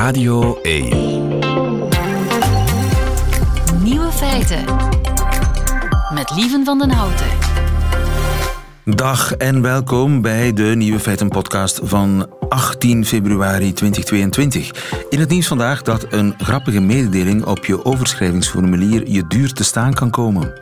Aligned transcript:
Radio 0.00 0.58
1. 0.62 0.88
Nieuwe 3.82 4.10
feiten. 4.12 4.64
Met 6.14 6.30
Lieven 6.36 6.64
van 6.64 6.78
den 6.78 6.90
Houten. 6.90 7.26
Dag 8.84 9.34
en 9.34 9.62
welkom 9.62 10.22
bij 10.22 10.52
de 10.52 10.62
Nieuwe 10.62 10.98
Feiten 10.98 11.28
podcast 11.28 11.80
van 11.82 12.30
18 12.48 13.06
februari 13.06 13.72
2022. 13.72 14.70
In 15.10 15.20
het 15.20 15.28
nieuws 15.28 15.46
vandaag 15.46 15.82
dat 15.82 16.06
een 16.10 16.34
grappige 16.38 16.80
mededeling 16.80 17.44
op 17.44 17.64
je 17.64 17.84
overschrijvingsformulier 17.84 19.10
je 19.10 19.26
duur 19.26 19.52
te 19.52 19.64
staan 19.64 19.94
kan 19.94 20.10
komen. 20.10 20.52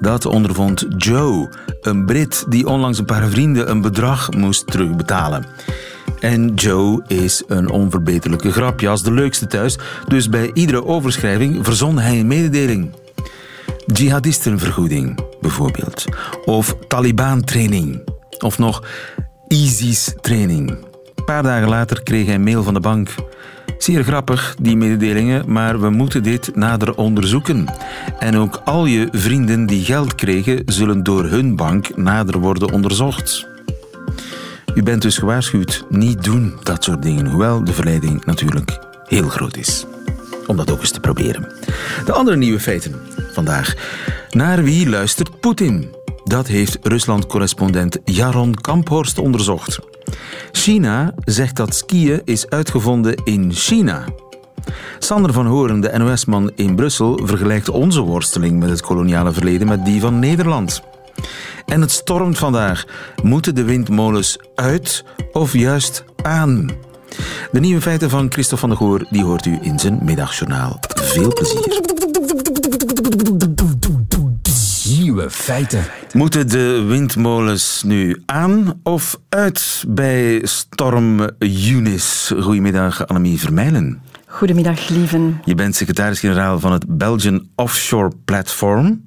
Dat 0.00 0.26
ondervond 0.26 0.86
Joe, 0.96 1.48
een 1.80 2.06
Brit 2.06 2.44
die 2.48 2.66
onlangs 2.66 2.98
een 2.98 3.04
paar 3.04 3.28
vrienden 3.28 3.70
een 3.70 3.80
bedrag 3.80 4.30
moest 4.30 4.66
terugbetalen. 4.66 5.46
En 6.20 6.54
Joe 6.54 7.04
is 7.06 7.42
een 7.46 7.70
onverbeterlijke 7.70 8.52
grapjas, 8.52 9.02
de 9.02 9.12
leukste 9.12 9.46
thuis, 9.46 9.78
dus 10.08 10.28
bij 10.28 10.50
iedere 10.54 10.84
overschrijving 10.84 11.64
verzon 11.64 11.98
hij 11.98 12.18
een 12.18 12.26
mededeling. 12.26 12.94
Jihadistenvergoeding, 13.86 15.18
bijvoorbeeld. 15.40 16.04
Of 16.44 16.76
Taliban-training. 16.88 18.02
Of 18.38 18.58
nog 18.58 18.82
ISIS-training. 19.48 20.70
Een 21.14 21.24
paar 21.24 21.42
dagen 21.42 21.68
later 21.68 22.02
kreeg 22.02 22.26
hij 22.26 22.34
een 22.34 22.42
mail 22.42 22.62
van 22.62 22.74
de 22.74 22.80
bank. 22.80 23.14
Zeer 23.78 24.04
grappig, 24.04 24.56
die 24.60 24.76
mededelingen, 24.76 25.52
maar 25.52 25.80
we 25.80 25.90
moeten 25.90 26.22
dit 26.22 26.56
nader 26.56 26.96
onderzoeken. 26.96 27.64
En 28.18 28.36
ook 28.36 28.60
al 28.64 28.86
je 28.86 29.08
vrienden 29.10 29.66
die 29.66 29.84
geld 29.84 30.14
kregen, 30.14 30.62
zullen 30.64 31.02
door 31.02 31.24
hun 31.24 31.56
bank 31.56 31.96
nader 31.96 32.38
worden 32.38 32.72
onderzocht. 32.72 33.55
U 34.76 34.82
bent 34.82 35.02
dus 35.02 35.18
gewaarschuwd, 35.18 35.84
niet 35.88 36.24
doen 36.24 36.54
dat 36.62 36.84
soort 36.84 37.02
dingen, 37.02 37.26
hoewel 37.26 37.64
de 37.64 37.72
verleiding 37.72 38.24
natuurlijk 38.24 38.78
heel 39.06 39.28
groot 39.28 39.56
is. 39.56 39.86
Om 40.46 40.56
dat 40.56 40.70
ook 40.70 40.80
eens 40.80 40.90
te 40.90 41.00
proberen. 41.00 41.52
De 42.04 42.12
andere 42.12 42.36
nieuwe 42.36 42.60
feiten 42.60 42.94
vandaag. 43.32 43.74
Naar 44.30 44.62
wie 44.62 44.88
luistert 44.88 45.40
Poetin? 45.40 45.94
Dat 46.24 46.46
heeft 46.46 46.78
Rusland-correspondent 46.82 47.98
Jaron 48.04 48.54
Kamphorst 48.54 49.18
onderzocht. 49.18 49.78
China 50.52 51.14
zegt 51.24 51.56
dat 51.56 51.74
skiën 51.74 52.20
is 52.24 52.48
uitgevonden 52.48 53.14
in 53.24 53.52
China. 53.52 54.04
Sander 54.98 55.32
van 55.32 55.46
Horen, 55.46 55.80
de 55.80 55.98
NOS-man 55.98 56.50
in 56.54 56.76
Brussel, 56.76 57.20
vergelijkt 57.22 57.68
onze 57.68 58.00
worsteling 58.00 58.58
met 58.58 58.68
het 58.68 58.80
koloniale 58.80 59.32
verleden 59.32 59.66
met 59.66 59.84
die 59.84 60.00
van 60.00 60.18
Nederland. 60.18 60.82
En 61.66 61.80
het 61.80 61.90
stormt 61.90 62.38
vandaag. 62.38 62.84
Moeten 63.22 63.54
de 63.54 63.64
windmolens 63.64 64.38
uit 64.54 65.04
of 65.32 65.52
juist 65.52 66.04
aan? 66.22 66.70
De 67.52 67.60
nieuwe 67.60 67.80
feiten 67.80 68.10
van 68.10 68.32
Christophe 68.32 68.66
van 68.66 68.68
der 68.68 68.78
Goor 68.78 69.06
die 69.10 69.24
hoort 69.24 69.46
u 69.46 69.58
in 69.60 69.78
zijn 69.78 69.98
middagjournaal. 70.02 70.80
Veel 70.94 71.32
plezier. 71.32 71.84
Nieuwe 74.98 75.30
feiten. 75.30 75.84
Moeten 76.12 76.48
de 76.48 76.84
windmolens 76.86 77.82
nu 77.82 78.22
aan 78.26 78.80
of 78.82 79.18
uit 79.28 79.84
bij 79.88 80.40
storm 80.42 81.30
Eunice? 81.38 82.42
Goedemiddag, 82.42 83.06
Annemie 83.06 83.40
Vermeilen. 83.40 84.02
Goedemiddag, 84.26 84.88
lieven. 84.88 85.40
Je 85.44 85.54
bent 85.54 85.76
secretaris-generaal 85.76 86.60
van 86.60 86.72
het 86.72 86.98
Belgian 86.98 87.48
Offshore 87.54 88.10
Platform. 88.24 89.05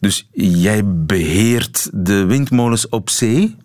Dus 0.00 0.28
jij 0.32 0.82
beheert 0.84 1.90
de 1.92 2.24
windmolens 2.24 2.88
op 2.88 3.10
zee? 3.10 3.56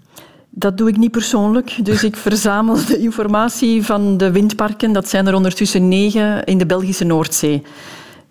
Dat 0.49 0.77
doe 0.77 0.89
ik 0.89 0.97
niet 0.97 1.11
persoonlijk. 1.11 1.85
Dus 1.85 2.03
ik 2.03 2.15
verzamel 2.15 2.85
de 2.85 2.97
informatie 2.97 3.83
van 3.83 4.17
de 4.17 4.31
windparken. 4.31 4.93
Dat 4.93 5.09
zijn 5.09 5.27
er 5.27 5.33
ondertussen 5.33 5.87
negen 5.87 6.43
in 6.43 6.57
de 6.57 6.65
Belgische 6.65 7.03
Noordzee. 7.03 7.61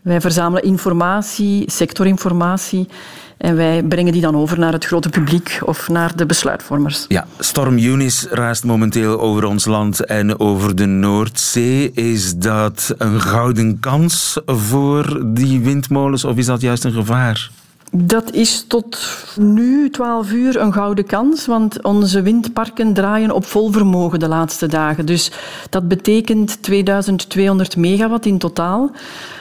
Wij 0.01 0.21
verzamelen 0.21 0.63
informatie, 0.63 1.71
sectorinformatie. 1.71 2.89
En 3.37 3.57
wij 3.57 3.83
brengen 3.83 4.13
die 4.13 4.21
dan 4.21 4.37
over 4.37 4.59
naar 4.59 4.73
het 4.73 4.85
grote 4.85 5.09
publiek 5.09 5.61
of 5.65 5.89
naar 5.89 6.17
de 6.17 6.27
besluitvormers. 6.27 7.05
Ja, 7.09 7.27
storm 7.39 7.79
Eunice 7.79 8.29
raast 8.31 8.65
momenteel 8.65 9.21
over 9.21 9.45
ons 9.45 9.65
land 9.65 10.05
en 10.05 10.41
over 10.41 10.77
de 10.77 10.87
Noordzee. 10.87 11.93
Is 11.93 12.37
dat 12.37 12.95
een 12.99 13.21
gouden 13.21 13.81
kans 13.81 14.41
voor 14.47 15.23
die 15.27 15.61
windmolens 15.61 16.25
of 16.25 16.37
is 16.37 16.47
dat 16.47 16.61
juist 16.61 16.85
een 16.85 16.93
gevaar? 16.93 17.51
Dat 17.97 18.33
is 18.33 18.65
tot 18.69 18.99
nu, 19.37 19.91
12 19.91 20.33
uur, 20.33 20.61
een 20.61 20.73
gouden 20.73 21.07
kans, 21.07 21.47
want 21.47 21.83
onze 21.83 22.23
windparken 22.23 22.93
draaien 22.93 23.31
op 23.31 23.45
vol 23.45 23.71
vermogen 23.71 24.19
de 24.19 24.29
laatste 24.29 24.67
dagen. 24.67 25.07
Dus 25.07 25.31
dat 25.71 25.89
betekent 25.89 26.63
2200 26.63 27.77
megawatt 27.77 28.27
in 28.27 28.39
totaal. 28.39 28.91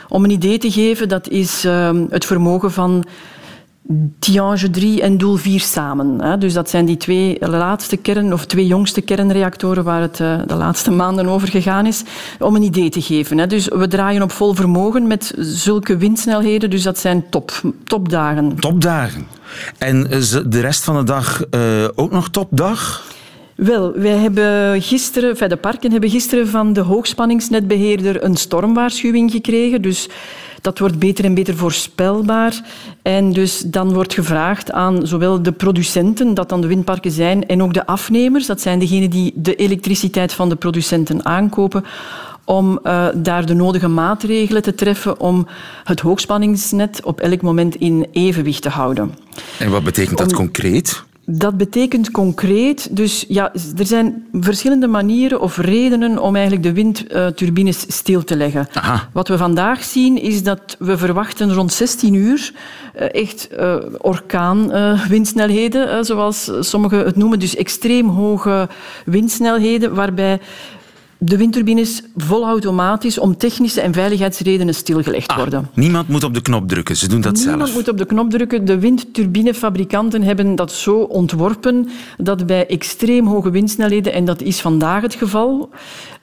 Om 0.09 0.23
een 0.23 0.29
idee 0.29 0.57
te 0.57 0.71
geven, 0.71 1.09
dat 1.09 1.27
is 1.27 1.65
uh, 1.65 1.89
het 2.09 2.25
vermogen 2.25 2.71
van 2.71 3.05
Tiange 4.19 4.69
3 4.69 5.01
en 5.01 5.17
Doel 5.17 5.35
4 5.35 5.59
samen. 5.59 6.39
Dus 6.39 6.53
dat 6.53 6.69
zijn 6.69 6.85
die 6.85 6.97
twee 6.97 7.37
laatste 7.39 7.97
kern, 7.97 8.33
of 8.33 8.45
twee 8.45 8.67
jongste 8.67 9.01
kernreactoren 9.01 9.83
waar 9.83 10.01
het 10.01 10.19
uh, 10.19 10.39
de 10.47 10.55
laatste 10.55 10.91
maanden 10.91 11.27
over 11.27 11.47
gegaan 11.47 11.85
is, 11.85 12.03
om 12.39 12.55
een 12.55 12.61
idee 12.61 12.89
te 12.89 13.01
geven. 13.01 13.49
Dus 13.49 13.67
we 13.67 13.87
draaien 13.87 14.21
op 14.21 14.31
vol 14.31 14.53
vermogen 14.53 15.07
met 15.07 15.33
zulke 15.37 15.97
windsnelheden, 15.97 16.69
dus 16.69 16.83
dat 16.83 16.97
zijn 16.97 17.29
top, 17.29 17.61
topdagen. 17.83 18.55
Topdagen. 18.59 19.27
En 19.77 20.03
de 20.45 20.59
rest 20.59 20.83
van 20.83 20.95
de 20.95 21.03
dag 21.03 21.43
uh, 21.55 21.87
ook 21.95 22.11
nog 22.11 22.29
topdag? 22.29 23.09
Wel, 23.55 23.93
wij 23.95 24.17
hebben 24.17 24.81
gisteren, 24.81 25.29
enfin 25.29 25.49
de 25.49 25.57
parken 25.57 25.91
hebben 25.91 26.09
gisteren 26.09 26.47
van 26.47 26.73
de 26.73 26.81
hoogspanningsnetbeheerder 26.81 28.23
een 28.23 28.35
stormwaarschuwing 28.35 29.31
gekregen. 29.31 29.81
Dus 29.81 30.09
dat 30.61 30.79
wordt 30.79 30.99
beter 30.99 31.25
en 31.25 31.33
beter 31.33 31.55
voorspelbaar. 31.55 32.61
En 33.01 33.33
dus 33.33 33.59
dan 33.59 33.93
wordt 33.93 34.13
gevraagd 34.13 34.71
aan 34.71 35.07
zowel 35.07 35.41
de 35.41 35.51
producenten, 35.51 36.33
dat 36.33 36.49
dan 36.49 36.61
de 36.61 36.67
windparken 36.67 37.11
zijn, 37.11 37.47
en 37.47 37.63
ook 37.63 37.73
de 37.73 37.85
afnemers, 37.85 38.45
dat 38.45 38.61
zijn 38.61 38.79
degenen 38.79 39.09
die 39.09 39.33
de 39.35 39.55
elektriciteit 39.55 40.33
van 40.33 40.49
de 40.49 40.55
producenten 40.55 41.25
aankopen, 41.25 41.85
om 42.45 42.79
uh, 42.83 43.07
daar 43.15 43.45
de 43.45 43.53
nodige 43.53 43.87
maatregelen 43.87 44.61
te 44.61 44.75
treffen 44.75 45.19
om 45.19 45.47
het 45.83 45.99
hoogspanningsnet 45.99 47.03
op 47.03 47.19
elk 47.19 47.41
moment 47.41 47.75
in 47.75 48.07
evenwicht 48.11 48.61
te 48.61 48.69
houden. 48.69 49.13
En 49.59 49.69
wat 49.69 49.83
betekent 49.83 50.17
dat 50.17 50.29
om... 50.29 50.35
concreet? 50.35 51.03
Dat 51.25 51.57
betekent 51.57 52.11
concreet, 52.11 52.95
dus 52.95 53.25
ja, 53.27 53.53
er 53.77 53.85
zijn 53.85 54.25
verschillende 54.31 54.87
manieren 54.87 55.41
of 55.41 55.57
redenen 55.57 56.19
om 56.19 56.35
eigenlijk 56.35 56.63
de 56.63 56.73
windturbines 56.73 57.85
stil 57.87 58.23
te 58.23 58.35
leggen. 58.35 58.67
Aha. 58.73 59.09
Wat 59.13 59.27
we 59.27 59.37
vandaag 59.37 59.83
zien 59.83 60.21
is 60.21 60.43
dat 60.43 60.75
we 60.79 60.97
verwachten 60.97 61.53
rond 61.53 61.73
16 61.73 62.13
uur 62.13 62.53
echt 62.93 63.49
uh, 63.59 63.75
orkaanwindsnelheden, 63.97 65.87
uh, 65.87 65.97
zoals 66.01 66.51
sommigen 66.59 67.05
het 67.05 67.15
noemen, 67.15 67.39
dus 67.39 67.55
extreem 67.55 68.07
hoge 68.09 68.67
windsnelheden, 69.05 69.93
waarbij 69.93 70.39
de 71.23 71.37
windturbines 71.37 72.01
volautomatisch 72.15 73.19
om 73.19 73.37
technische 73.37 73.81
en 73.81 73.93
veiligheidsredenen 73.93 74.73
stilgelegd 74.73 75.27
ah, 75.27 75.37
worden. 75.37 75.69
Niemand 75.73 76.07
moet 76.07 76.23
op 76.23 76.33
de 76.33 76.41
knop 76.41 76.67
drukken, 76.67 76.97
ze 76.97 77.07
doen 77.07 77.21
dat 77.21 77.33
niemand 77.33 77.57
zelf. 77.57 77.57
Niemand 77.57 77.73
moet 77.73 77.93
op 77.93 77.97
de 77.97 78.05
knop 78.05 78.29
drukken. 78.29 78.65
De 78.65 78.79
windturbinefabrikanten 78.79 80.21
hebben 80.21 80.55
dat 80.55 80.71
zo 80.71 80.97
ontworpen 80.97 81.89
dat 82.17 82.45
bij 82.45 82.67
extreem 82.67 83.27
hoge 83.27 83.49
windsnelheden, 83.49 84.13
en 84.13 84.25
dat 84.25 84.41
is 84.41 84.61
vandaag 84.61 85.01
het 85.01 85.15
geval, 85.15 85.69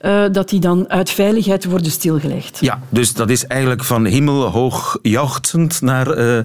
uh, 0.01 0.23
dat 0.31 0.49
die 0.49 0.59
dan 0.59 0.89
uit 0.89 1.09
veiligheid 1.09 1.65
worden 1.65 1.91
stilgelegd. 1.91 2.57
Ja, 2.61 2.81
dus 2.89 3.13
dat 3.13 3.29
is 3.29 3.45
eigenlijk 3.45 3.83
van 3.83 4.05
hemelhoog 4.05 4.99
jauchzend 5.01 5.81
naar 5.81 6.17
uh, 6.17 6.39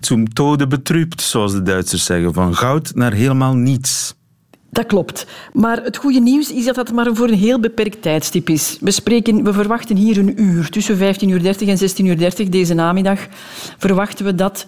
zum 0.00 0.32
tode 0.32 0.66
betrübt, 0.66 1.22
zoals 1.22 1.52
de 1.52 1.62
Duitsers 1.62 2.04
zeggen. 2.04 2.32
Van 2.32 2.54
goud 2.54 2.92
naar 2.94 3.12
helemaal 3.12 3.54
niets. 3.54 4.14
Dat 4.72 4.86
klopt. 4.86 5.26
Maar 5.52 5.82
het 5.82 5.96
goede 5.96 6.20
nieuws 6.20 6.52
is 6.52 6.64
dat 6.64 6.74
dat 6.74 6.92
maar 6.92 7.14
voor 7.14 7.28
een 7.28 7.38
heel 7.38 7.60
beperkt 7.60 8.02
tijdstip 8.02 8.48
is. 8.48 8.76
We, 8.80 8.90
spreken, 8.90 9.44
we 9.44 9.52
verwachten 9.52 9.96
hier 9.96 10.18
een 10.18 10.42
uur. 10.42 10.68
Tussen 10.70 10.98
15.30 10.98 11.02
uur 11.26 11.46
en 11.46 11.78
16.30 11.78 12.36
uur 12.36 12.50
deze 12.50 12.74
namiddag 12.74 13.26
verwachten 13.78 14.24
we 14.24 14.34
dat 14.34 14.66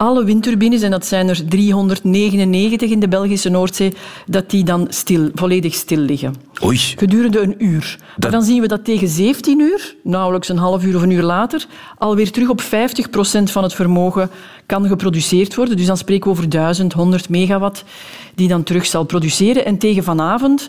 alle 0.00 0.24
windturbines, 0.24 0.82
en 0.82 0.90
dat 0.90 1.06
zijn 1.06 1.28
er 1.28 1.48
399 1.48 2.90
in 2.90 3.00
de 3.00 3.08
Belgische 3.08 3.48
Noordzee, 3.48 3.94
dat 4.26 4.50
die 4.50 4.64
dan 4.64 4.86
stil, 4.88 5.30
volledig 5.34 5.74
stil 5.74 5.98
liggen. 5.98 6.34
Oei. 6.64 6.78
Gedurende 6.78 7.40
een 7.40 7.64
uur. 7.64 7.96
Dat... 7.98 8.18
Maar 8.18 8.30
dan 8.30 8.42
zien 8.42 8.60
we 8.60 8.68
dat 8.68 8.84
tegen 8.84 9.08
17 9.08 9.60
uur, 9.60 9.96
nauwelijks 10.02 10.48
een 10.48 10.56
half 10.56 10.84
uur 10.84 10.96
of 10.96 11.02
een 11.02 11.10
uur 11.10 11.22
later, 11.22 11.66
alweer 11.98 12.30
terug 12.30 12.48
op 12.48 12.62
50% 12.62 12.64
van 13.42 13.62
het 13.62 13.74
vermogen 13.74 14.30
kan 14.66 14.86
geproduceerd 14.86 15.54
worden. 15.54 15.76
Dus 15.76 15.86
dan 15.86 15.96
spreken 15.96 16.24
we 16.24 16.30
over 16.30 16.48
1100 16.48 17.28
megawatt 17.28 17.84
die 18.34 18.48
dan 18.48 18.62
terug 18.62 18.86
zal 18.86 19.04
produceren. 19.04 19.64
En 19.64 19.78
tegen 19.78 20.04
vanavond 20.04 20.68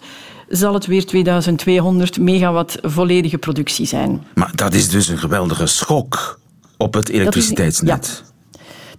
zal 0.49 0.73
het 0.73 0.85
weer 0.85 1.05
2200 1.05 2.19
megawatt 2.19 2.77
volledige 2.81 3.37
productie 3.37 3.85
zijn. 3.85 4.23
Maar 4.33 4.51
dat 4.55 4.73
is 4.73 4.89
dus 4.89 5.07
een 5.07 5.19
geweldige 5.19 5.65
schok 5.65 6.39
op 6.77 6.93
het 6.93 7.09
elektriciteitsnet. 7.09 8.29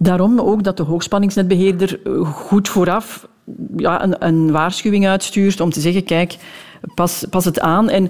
Daarom 0.03 0.39
ook 0.39 0.63
dat 0.63 0.77
de 0.77 0.83
hoogspanningsnetbeheerder 0.83 1.99
goed 2.23 2.69
vooraf 2.69 3.27
ja, 3.77 4.03
een, 4.03 4.25
een 4.25 4.51
waarschuwing 4.51 5.07
uitstuurt 5.07 5.59
om 5.59 5.69
te 5.69 5.79
zeggen, 5.79 6.03
kijk, 6.03 6.37
pas, 6.95 7.25
pas 7.29 7.45
het 7.45 7.59
aan. 7.59 7.89
En 7.89 8.09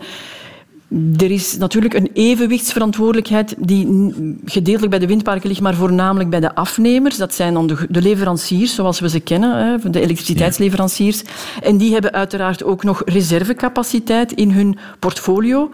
Er 1.18 1.32
is 1.32 1.58
natuurlijk 1.58 1.94
een 1.94 2.10
evenwichtsverantwoordelijkheid 2.14 3.56
die 3.58 4.14
gedeeltelijk 4.46 4.90
bij 4.90 5.00
de 5.00 5.08
windparken 5.08 5.48
ligt, 5.48 5.62
maar 5.62 5.76
voornamelijk 5.76 6.30
bij 6.30 6.40
de 6.40 6.56
afnemers. 6.56 7.18
Dat 7.18 7.34
zijn 7.34 7.54
dan 7.54 7.68
de, 7.68 8.02
leveranciers, 8.02 8.76
zoals 8.76 9.00
we 9.00 9.10
ze 9.10 9.20
kennen, 9.20 9.92
de 9.92 10.02
elektriciteitsleveranciers. 10.02 11.24
En 11.62 11.78
die 11.78 11.94
hebben 11.94 12.14
uiteraard 12.14 12.64
ook 12.64 12.84
nog 12.84 13.02
reservecapaciteit 13.06 14.32
in 14.32 14.52
hun 14.52 14.78
portfolio. 15.00 15.70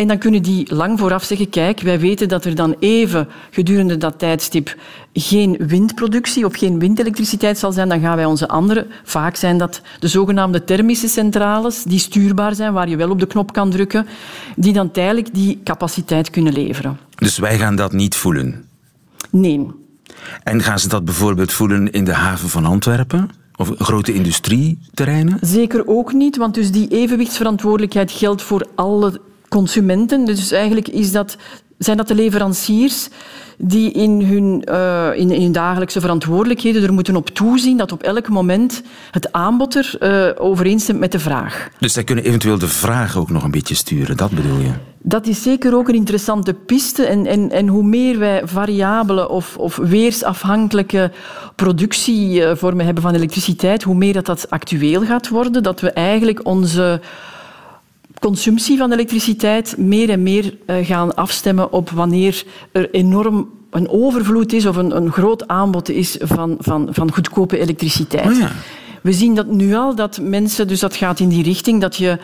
En 0.00 0.08
dan 0.08 0.18
kunnen 0.18 0.42
die 0.42 0.74
lang 0.74 0.98
vooraf 0.98 1.24
zeggen, 1.24 1.48
kijk, 1.48 1.80
wij 1.80 2.00
weten 2.00 2.28
dat 2.28 2.44
er 2.44 2.54
dan 2.54 2.76
even 2.78 3.28
gedurende 3.50 3.96
dat 3.96 4.18
tijdstip 4.18 4.76
geen 5.12 5.56
windproductie 5.66 6.44
of 6.44 6.56
geen 6.56 6.78
windelektriciteit 6.78 7.58
zal 7.58 7.72
zijn, 7.72 7.88
dan 7.88 8.00
gaan 8.00 8.16
wij 8.16 8.24
onze 8.24 8.48
andere, 8.48 8.86
vaak 9.04 9.36
zijn 9.36 9.58
dat 9.58 9.80
de 9.98 10.08
zogenaamde 10.08 10.64
thermische 10.64 11.08
centrales, 11.08 11.82
die 11.82 11.98
stuurbaar 11.98 12.54
zijn, 12.54 12.72
waar 12.72 12.88
je 12.88 12.96
wel 12.96 13.10
op 13.10 13.20
de 13.20 13.26
knop 13.26 13.52
kan 13.52 13.70
drukken, 13.70 14.06
die 14.56 14.72
dan 14.72 14.90
tijdelijk 14.90 15.34
die 15.34 15.60
capaciteit 15.64 16.30
kunnen 16.30 16.52
leveren. 16.52 16.98
Dus 17.14 17.38
wij 17.38 17.58
gaan 17.58 17.76
dat 17.76 17.92
niet 17.92 18.16
voelen? 18.16 18.64
Nee. 19.30 19.66
En 20.42 20.62
gaan 20.62 20.78
ze 20.78 20.88
dat 20.88 21.04
bijvoorbeeld 21.04 21.52
voelen 21.52 21.92
in 21.92 22.04
de 22.04 22.14
haven 22.14 22.48
van 22.48 22.64
Antwerpen? 22.64 23.30
Of 23.56 23.72
grote 23.78 24.12
industrieterreinen? 24.12 25.38
Zeker 25.40 25.86
ook 25.86 26.12
niet, 26.12 26.36
want 26.36 26.54
dus 26.54 26.70
die 26.70 26.88
evenwichtsverantwoordelijkheid 26.88 28.12
geldt 28.12 28.42
voor 28.42 28.66
alle 28.74 29.20
consumenten. 29.50 30.24
Dus 30.24 30.52
eigenlijk 30.52 30.88
is 30.88 31.12
dat, 31.12 31.36
zijn 31.78 31.96
dat 31.96 32.08
de 32.08 32.14
leveranciers 32.14 33.08
die 33.58 33.92
in 33.92 34.22
hun, 34.22 34.64
uh, 34.68 35.08
in, 35.14 35.30
in, 35.30 35.52
dagelijkse 35.52 36.00
verantwoordelijkheden 36.00 36.82
er 36.82 36.92
moeten 36.92 37.16
op 37.16 37.28
toezien 37.28 37.76
dat 37.76 37.92
op 37.92 38.02
elk 38.02 38.28
moment 38.28 38.82
het 39.10 39.32
aanbod 39.32 39.74
er 39.74 39.96
uh, 40.00 40.46
overeenstemt 40.46 40.98
met 40.98 41.12
de 41.12 41.18
vraag. 41.18 41.68
Dus 41.78 41.92
zij 41.92 42.04
kunnen 42.04 42.24
eventueel 42.24 42.58
de 42.58 42.68
vraag 42.68 43.16
ook 43.16 43.30
nog 43.30 43.44
een 43.44 43.50
beetje 43.50 43.74
sturen, 43.74 44.16
dat 44.16 44.30
bedoel 44.30 44.58
je? 44.58 44.70
Dat 45.02 45.26
is 45.26 45.42
zeker 45.42 45.74
ook 45.74 45.88
een 45.88 45.94
interessante 45.94 46.54
piste. 46.54 47.04
En, 47.04 47.26
en, 47.26 47.50
en 47.50 47.68
hoe 47.68 47.82
meer 47.82 48.18
wij 48.18 48.42
variabele 48.44 49.28
of, 49.28 49.56
of 49.56 49.76
weersafhankelijke 49.76 51.10
productievormen 51.54 52.84
hebben 52.84 53.02
van 53.02 53.14
elektriciteit, 53.14 53.82
hoe 53.82 53.94
meer 53.94 54.12
dat, 54.12 54.26
dat 54.26 54.50
actueel 54.50 55.04
gaat 55.04 55.28
worden. 55.28 55.62
Dat 55.62 55.80
we 55.80 55.90
eigenlijk 55.90 56.46
onze 56.46 57.00
consumptie 58.20 58.78
van 58.78 58.92
elektriciteit 58.92 59.76
meer 59.76 60.10
en 60.10 60.22
meer 60.22 60.56
eh, 60.66 60.86
gaan 60.86 61.14
afstemmen 61.14 61.72
op 61.72 61.90
wanneer 61.90 62.44
er 62.72 62.90
enorm 62.90 63.48
een 63.70 63.88
overvloed 63.88 64.52
is 64.52 64.66
of 64.66 64.76
een, 64.76 64.96
een 64.96 65.12
groot 65.12 65.48
aanbod 65.48 65.88
is 65.88 66.16
van, 66.20 66.56
van, 66.58 66.88
van 66.90 67.12
goedkope 67.12 67.58
elektriciteit. 67.58 68.26
Oh 68.26 68.38
ja. 68.38 68.52
We 69.02 69.12
zien 69.12 69.34
dat 69.34 69.46
nu 69.46 69.74
al, 69.74 69.94
dat 69.94 70.20
mensen, 70.22 70.68
dus 70.68 70.80
dat 70.80 70.96
gaat 70.96 71.20
in 71.20 71.28
die 71.28 71.42
richting, 71.42 71.80
dat 71.80 71.96
je 71.96 72.18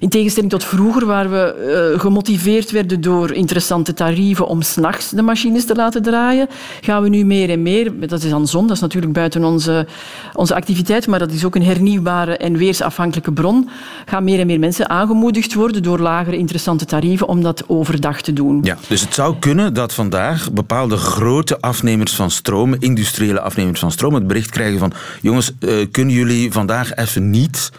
in 0.00 0.08
tegenstelling 0.08 0.52
tot 0.52 0.64
vroeger, 0.64 1.06
waar 1.06 1.30
we 1.30 1.92
uh, 1.94 2.00
gemotiveerd 2.00 2.70
werden 2.70 3.00
door 3.00 3.32
interessante 3.32 3.94
tarieven 3.94 4.46
om 4.46 4.62
s'nachts 4.62 5.10
de 5.10 5.22
machines 5.22 5.64
te 5.64 5.74
laten 5.74 6.02
draaien, 6.02 6.48
gaan 6.80 7.02
we 7.02 7.08
nu 7.08 7.24
meer 7.24 7.50
en 7.50 7.62
meer, 7.62 8.08
dat 8.08 8.22
is 8.22 8.32
aan 8.32 8.46
zon, 8.46 8.66
dat 8.66 8.76
is 8.76 8.82
natuurlijk 8.82 9.12
buiten 9.12 9.44
onze, 9.44 9.86
onze 10.32 10.54
activiteit, 10.54 11.06
maar 11.06 11.18
dat 11.18 11.32
is 11.32 11.44
ook 11.44 11.54
een 11.54 11.64
hernieuwbare 11.64 12.36
en 12.36 12.56
weersafhankelijke 12.56 13.32
bron, 13.32 13.68
gaan 14.06 14.24
meer 14.24 14.40
en 14.40 14.46
meer 14.46 14.58
mensen 14.58 14.88
aangemoedigd 14.88 15.54
worden 15.54 15.82
door 15.82 15.98
lagere 15.98 16.36
interessante 16.36 16.84
tarieven 16.84 17.28
om 17.28 17.42
dat 17.42 17.64
overdag 17.66 18.22
te 18.22 18.32
doen. 18.32 18.60
Ja, 18.62 18.76
dus 18.88 19.00
het 19.00 19.14
zou 19.14 19.34
kunnen 19.38 19.74
dat 19.74 19.94
vandaag 19.94 20.52
bepaalde 20.52 20.96
grote 20.96 21.60
afnemers 21.60 22.14
van 22.14 22.30
stroom, 22.30 22.74
industriële 22.78 23.40
afnemers 23.40 23.80
van 23.80 23.92
stroom, 23.92 24.14
het 24.14 24.26
bericht 24.26 24.50
krijgen 24.50 24.78
van 24.78 24.92
jongens, 25.20 25.52
uh, 25.60 25.86
kunnen 25.90 26.14
jullie 26.14 26.52
vandaag 26.52 26.94
even 26.94 27.30
niet 27.30 27.70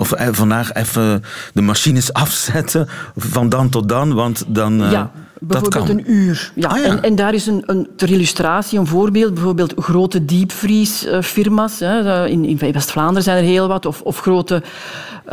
of 0.00 0.12
eh, 0.12 0.28
vandaag 0.30 0.72
even 0.72 1.24
de 1.54 1.62
machines 1.62 2.12
afzetten 2.24 2.88
van 3.16 3.48
dan 3.48 3.68
tot 3.68 3.88
dan, 3.88 4.14
want 4.14 4.44
dan. 4.46 4.82
Uh, 4.82 4.92
ja, 4.92 5.10
bijvoorbeeld 5.40 5.88
een 5.88 6.12
uur. 6.12 6.52
Ja. 6.54 6.68
Ah, 6.68 6.78
ja. 6.78 6.84
En, 6.84 7.02
en, 7.02 7.14
daar 7.14 7.34
is 7.34 7.46
een, 7.46 7.62
een, 7.66 7.88
ter 7.96 8.10
illustratie 8.10 8.78
een 8.78 8.86
voorbeeld. 8.86 9.34
Bijvoorbeeld 9.34 9.74
grote 9.76 10.24
diepvriesfirma's. 10.24 11.80
In, 11.80 12.44
in 12.44 12.72
West-Vlaanderen 12.72 13.22
zijn 13.22 13.36
er 13.36 13.50
heel 13.50 13.68
wat. 13.68 13.86
Of, 13.86 14.00
of 14.00 14.20
grote 14.20 14.62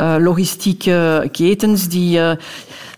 uh, 0.00 0.14
logistieke 0.18 1.28
ketens 1.32 1.88
die. 1.88 2.18
Uh, 2.18 2.30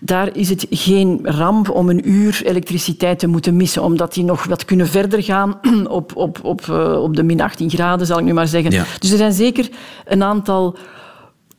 daar 0.03 0.35
is 0.35 0.49
het 0.49 0.65
geen 0.69 1.19
ramp 1.23 1.69
om 1.69 1.89
een 1.89 2.09
uur 2.09 2.41
elektriciteit 2.45 3.19
te 3.19 3.27
moeten 3.27 3.55
missen, 3.55 3.83
omdat 3.83 4.13
die 4.13 4.23
nog 4.23 4.43
wat 4.43 4.65
kunnen 4.65 4.87
verder 4.87 5.23
gaan 5.23 5.59
op, 5.87 6.15
op, 6.15 6.39
op, 6.43 6.69
op 6.99 7.15
de 7.15 7.23
min 7.23 7.41
18 7.41 7.69
graden, 7.69 8.07
zal 8.07 8.19
ik 8.19 8.25
nu 8.25 8.33
maar 8.33 8.47
zeggen. 8.47 8.71
Ja. 8.71 8.85
Dus 8.99 9.11
er 9.11 9.17
zijn 9.17 9.33
zeker 9.33 9.69
een 10.05 10.23
aantal 10.23 10.77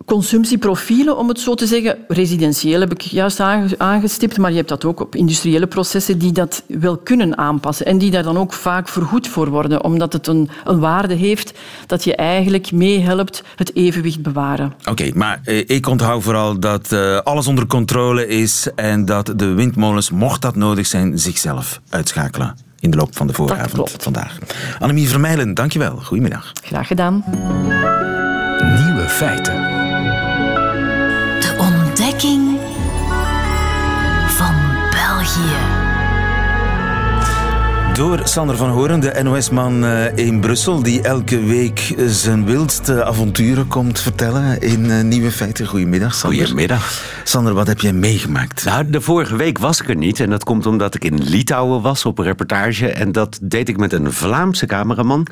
consumptieprofielen, 0.05 1.17
om 1.17 1.29
het 1.29 1.41
zo 1.41 1.55
te 1.55 1.67
zeggen. 1.67 1.99
Residentieel 2.09 2.81
heb 2.81 2.93
ik 2.93 3.01
juist 3.01 3.41
aangestipt, 3.79 4.39
maar 4.39 4.51
je 4.51 4.57
hebt 4.57 4.69
dat 4.69 4.85
ook 4.85 5.01
op 5.01 5.17
industriële 5.17 5.67
processen 5.67 6.19
die 6.19 6.33
dat 6.33 6.63
wel 6.67 6.97
kunnen 6.97 7.39
aanpassen 7.39 7.87
en 7.87 7.99
die 7.99 8.11
daar 8.11 8.23
dan 8.23 8.39
ook 8.39 8.53
vaak 8.53 8.89
vergoed 8.89 9.29
voor 9.29 9.49
worden, 9.49 9.85
omdat 9.85 10.13
het 10.13 10.27
een, 10.27 10.49
een 10.65 10.79
waarde 10.79 11.15
heeft 11.15 11.59
dat 11.87 12.05
je 12.05 12.17
eigenlijk 12.17 12.73
meehelpt 12.73 13.43
het 13.57 13.77
evenwicht 13.77 14.23
bewaren. 14.23 14.73
Oké, 14.91 15.11
maar 15.15 15.41
eh, 15.45 15.59
ik 15.67 15.87
onthoud 15.87 16.23
vooral 16.23 16.59
dat 16.59 16.93
uh, 16.93 17.19
alles 17.19 17.47
onder 17.47 17.67
controle 17.67 18.27
is 18.27 18.69
en 18.75 19.05
dat 19.05 19.33
de 19.37 19.47
windmolens, 19.47 20.11
mocht 20.11 20.43
dat 20.43 20.57
nodig 20.57 20.87
zijn, 20.87 21.19
zichzelf 21.19 21.81
uitschakelen 21.89 22.55
in 22.81 22.91
de 22.91 22.97
loop 22.97 23.17
van 23.17 23.27
de 23.27 23.33
vooravond 23.33 23.95
vandaag. 23.99 24.39
Annemie 24.79 25.09
Vermeijlen, 25.09 25.55
dankjewel. 25.55 25.97
Goedemiddag. 25.97 26.53
Graag 26.65 26.87
gedaan. 26.87 27.25
Nieuwe 28.61 29.07
feiten. 29.09 29.82
Door 38.03 38.21
Sander 38.25 38.57
van 38.57 38.71
Horen, 38.71 39.01
de 39.01 39.21
NOS-man 39.23 39.85
eh, 39.85 40.17
in 40.17 40.41
Brussel, 40.41 40.83
die 40.83 41.03
elke 41.03 41.45
week 41.45 41.95
zijn 42.07 42.45
wildste 42.45 43.05
avonturen 43.05 43.69
komt 43.69 44.01
vertellen 44.01 44.61
in 44.61 44.91
eh, 44.91 45.03
Nieuwe 45.03 45.31
Feiten. 45.31 45.67
Goedemiddag, 45.67 46.15
Sander. 46.15 46.39
Goedemiddag. 46.39 47.03
Sander, 47.25 47.55
wat 47.55 47.67
heb 47.67 47.81
jij 47.81 47.93
meegemaakt? 47.93 48.65
Nou, 48.65 48.91
de 48.91 49.01
vorige 49.01 49.37
week 49.37 49.59
was 49.59 49.81
ik 49.81 49.89
er 49.89 49.97
niet. 49.97 50.21
En 50.21 50.31
dat 50.31 50.45
komt 50.45 50.67
omdat 50.67 50.95
ik 50.95 51.05
in 51.05 51.23
Litouwen 51.23 51.83
was 51.83 52.05
op 52.05 52.19
een 52.19 52.25
reportage. 52.25 52.89
En 52.89 53.13
dat 53.13 53.39
deed 53.43 53.69
ik 53.69 53.77
met 53.77 53.93
een 53.93 54.13
Vlaamse 54.13 54.67
cameraman. 54.67 55.27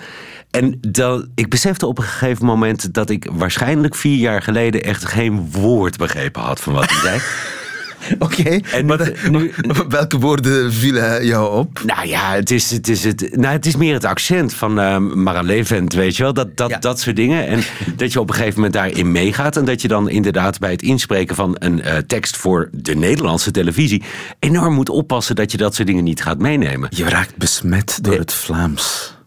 En 0.51 0.79
dat, 0.81 1.27
ik 1.35 1.49
besefte 1.49 1.87
op 1.87 1.99
een 1.99 2.05
gegeven 2.05 2.47
moment 2.47 2.95
dat 2.95 3.11
ik 3.11 3.29
waarschijnlijk 3.33 3.95
vier 3.95 4.17
jaar 4.17 4.43
geleden 4.43 4.83
echt 4.83 5.05
geen 5.05 5.51
woord 5.51 5.97
begrepen 5.97 6.43
had 6.43 6.61
van 6.61 6.73
wat 6.73 6.91
hij 6.91 7.01
zei. 7.01 7.21
Oké, 8.19 8.61
en 8.73 8.87
maar 8.87 9.13
nu, 9.31 9.53
welke 9.89 10.19
woorden 10.19 10.73
vielen 10.73 11.27
jou 11.27 11.59
op? 11.59 11.81
Nou 11.85 12.07
ja, 12.07 12.33
het 12.35 12.51
is, 12.51 12.71
het 12.71 12.89
is, 12.89 13.05
het, 13.05 13.37
nou, 13.37 13.53
het 13.53 13.67
is 13.67 13.77
meer 13.77 13.95
het 13.95 14.05
accent 14.05 14.55
van 14.55 14.79
uh, 14.79 14.99
Mara 14.99 15.41
Levent, 15.41 15.93
weet 15.93 16.17
je 16.17 16.23
wel. 16.23 16.33
Dat, 16.33 16.57
dat, 16.57 16.83
dat 16.83 17.01
soort 17.01 17.17
dingen. 17.17 17.47
En 17.47 17.63
dat 17.97 18.13
je 18.13 18.21
op 18.21 18.29
een 18.29 18.35
gegeven 18.35 18.55
moment 18.55 18.73
daarin 18.73 19.13
meegaat. 19.13 19.57
En 19.57 19.65
dat 19.65 19.83
je 19.83 19.89
dan 19.89 20.09
inderdaad 20.09 20.59
bij 20.59 20.71
het 20.71 20.83
inspreken 20.83 21.37
van 21.37 21.57
een 21.59 21.79
uh, 21.79 21.97
tekst 21.97 22.37
voor 22.37 22.69
de 22.73 22.95
Nederlandse 22.95 23.51
televisie... 23.51 24.03
enorm 24.39 24.75
moet 24.75 24.89
oppassen 24.89 25.37
dat 25.37 25.53
je 25.53 25.59
dat 25.59 25.75
soort 25.75 25.89
dingen 25.89 26.05
niet 26.05 26.23
gaat 26.23 26.39
meenemen. 26.39 26.89
Je 26.95 27.09
raakt 27.09 27.37
besmet 27.37 27.99
door 28.03 28.19
het 28.19 28.33
Vlaams. 28.33 29.19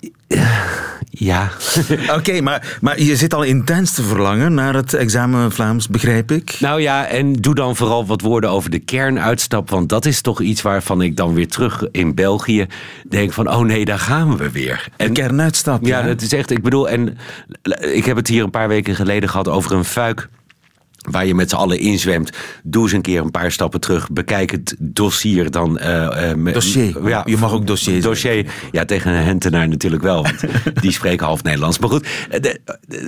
Ja. 1.09 1.49
Oké, 2.17 2.41
maar, 2.41 2.77
maar 2.81 3.01
je 3.01 3.15
zit 3.15 3.33
al 3.33 3.43
intens 3.43 3.93
te 3.93 4.03
verlangen 4.03 4.53
naar 4.53 4.73
het 4.73 4.93
examen 4.93 5.51
Vlaams, 5.51 5.87
begrijp 5.87 6.31
ik? 6.31 6.57
Nou 6.59 6.81
ja, 6.81 7.05
en 7.05 7.33
doe 7.33 7.55
dan 7.55 7.75
vooral 7.75 8.05
wat 8.05 8.21
woorden 8.21 8.49
over 8.49 8.69
de 8.69 8.79
kernuitstap. 8.79 9.69
Want 9.69 9.89
dat 9.89 10.05
is 10.05 10.21
toch 10.21 10.41
iets 10.41 10.61
waarvan 10.61 11.01
ik 11.01 11.17
dan 11.17 11.33
weer 11.33 11.47
terug 11.47 11.83
in 11.91 12.15
België 12.15 12.67
denk 13.09 13.33
van... 13.33 13.49
oh 13.49 13.59
nee, 13.59 13.85
daar 13.85 13.99
gaan 13.99 14.37
we 14.37 14.51
weer. 14.51 14.87
En, 14.97 15.07
de 15.07 15.21
kernuitstap, 15.21 15.85
ja. 15.85 15.99
Ja, 15.99 16.05
dat 16.05 16.21
is 16.21 16.33
echt... 16.33 16.51
Ik 16.51 16.61
bedoel, 16.61 16.89
en 16.89 17.17
ik 17.79 18.05
heb 18.05 18.15
het 18.15 18.27
hier 18.27 18.43
een 18.43 18.49
paar 18.49 18.67
weken 18.67 18.95
geleden 18.95 19.29
gehad 19.29 19.47
over 19.47 19.71
een 19.71 19.85
fuik 19.85 20.29
waar 21.12 21.25
je 21.25 21.36
met 21.36 21.50
z'n 21.50 21.55
allen 21.55 21.79
inzwemt. 21.79 22.31
Doe 22.63 22.83
eens 22.83 22.91
een 22.91 23.01
keer 23.01 23.22
een 23.22 23.31
paar 23.31 23.51
stappen 23.51 23.79
terug. 23.79 24.12
Bekijk 24.12 24.51
het 24.51 24.75
dossier 24.79 25.51
dan. 25.51 25.79
Uh, 25.81 26.33
uh, 26.36 26.53
dossier. 26.53 27.07
Ja, 27.07 27.24
je 27.25 27.38
mag 27.38 27.51
ook 27.51 27.67
dossier 27.67 28.01
Dossier. 28.01 28.45
Ja, 28.72 28.86
tegen 28.86 29.12
een 29.12 29.24
hentenaar 29.24 29.67
natuurlijk 29.67 30.03
wel. 30.03 30.24
Want 30.24 30.43
die 30.81 30.91
spreken 30.91 31.25
half 31.25 31.43
Nederlands. 31.43 31.79
Maar 31.79 31.89
goed, 31.89 32.07
eh, 32.29 32.53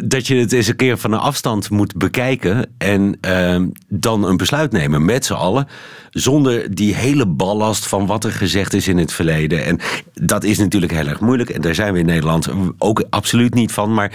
dat 0.03 0.27
je 0.27 0.35
het 0.35 0.51
eens 0.51 0.67
een 0.67 0.75
keer 0.75 0.97
van 0.97 1.11
een 1.11 1.19
afstand 1.19 1.69
moet 1.69 1.95
bekijken. 1.97 2.69
En 2.77 3.17
uh, 3.27 3.61
dan 3.87 4.23
een 4.23 4.37
besluit 4.37 4.71
nemen 4.71 5.05
met 5.05 5.25
z'n 5.25 5.33
allen. 5.33 5.67
Zonder 6.09 6.75
die 6.75 6.95
hele 6.95 7.25
ballast 7.25 7.87
van 7.87 8.05
wat 8.05 8.23
er 8.23 8.31
gezegd 8.31 8.73
is 8.73 8.87
in 8.87 8.97
het 8.97 9.13
verleden. 9.13 9.65
En 9.65 9.79
dat 10.13 10.43
is 10.43 10.57
natuurlijk 10.57 10.91
heel 10.91 11.07
erg 11.07 11.19
moeilijk. 11.19 11.49
En 11.49 11.61
daar 11.61 11.75
zijn 11.75 11.93
we 11.93 11.99
in 11.99 12.05
Nederland 12.05 12.49
ook 12.77 13.03
absoluut 13.09 13.53
niet 13.53 13.71
van. 13.71 13.93
Maar 13.93 14.11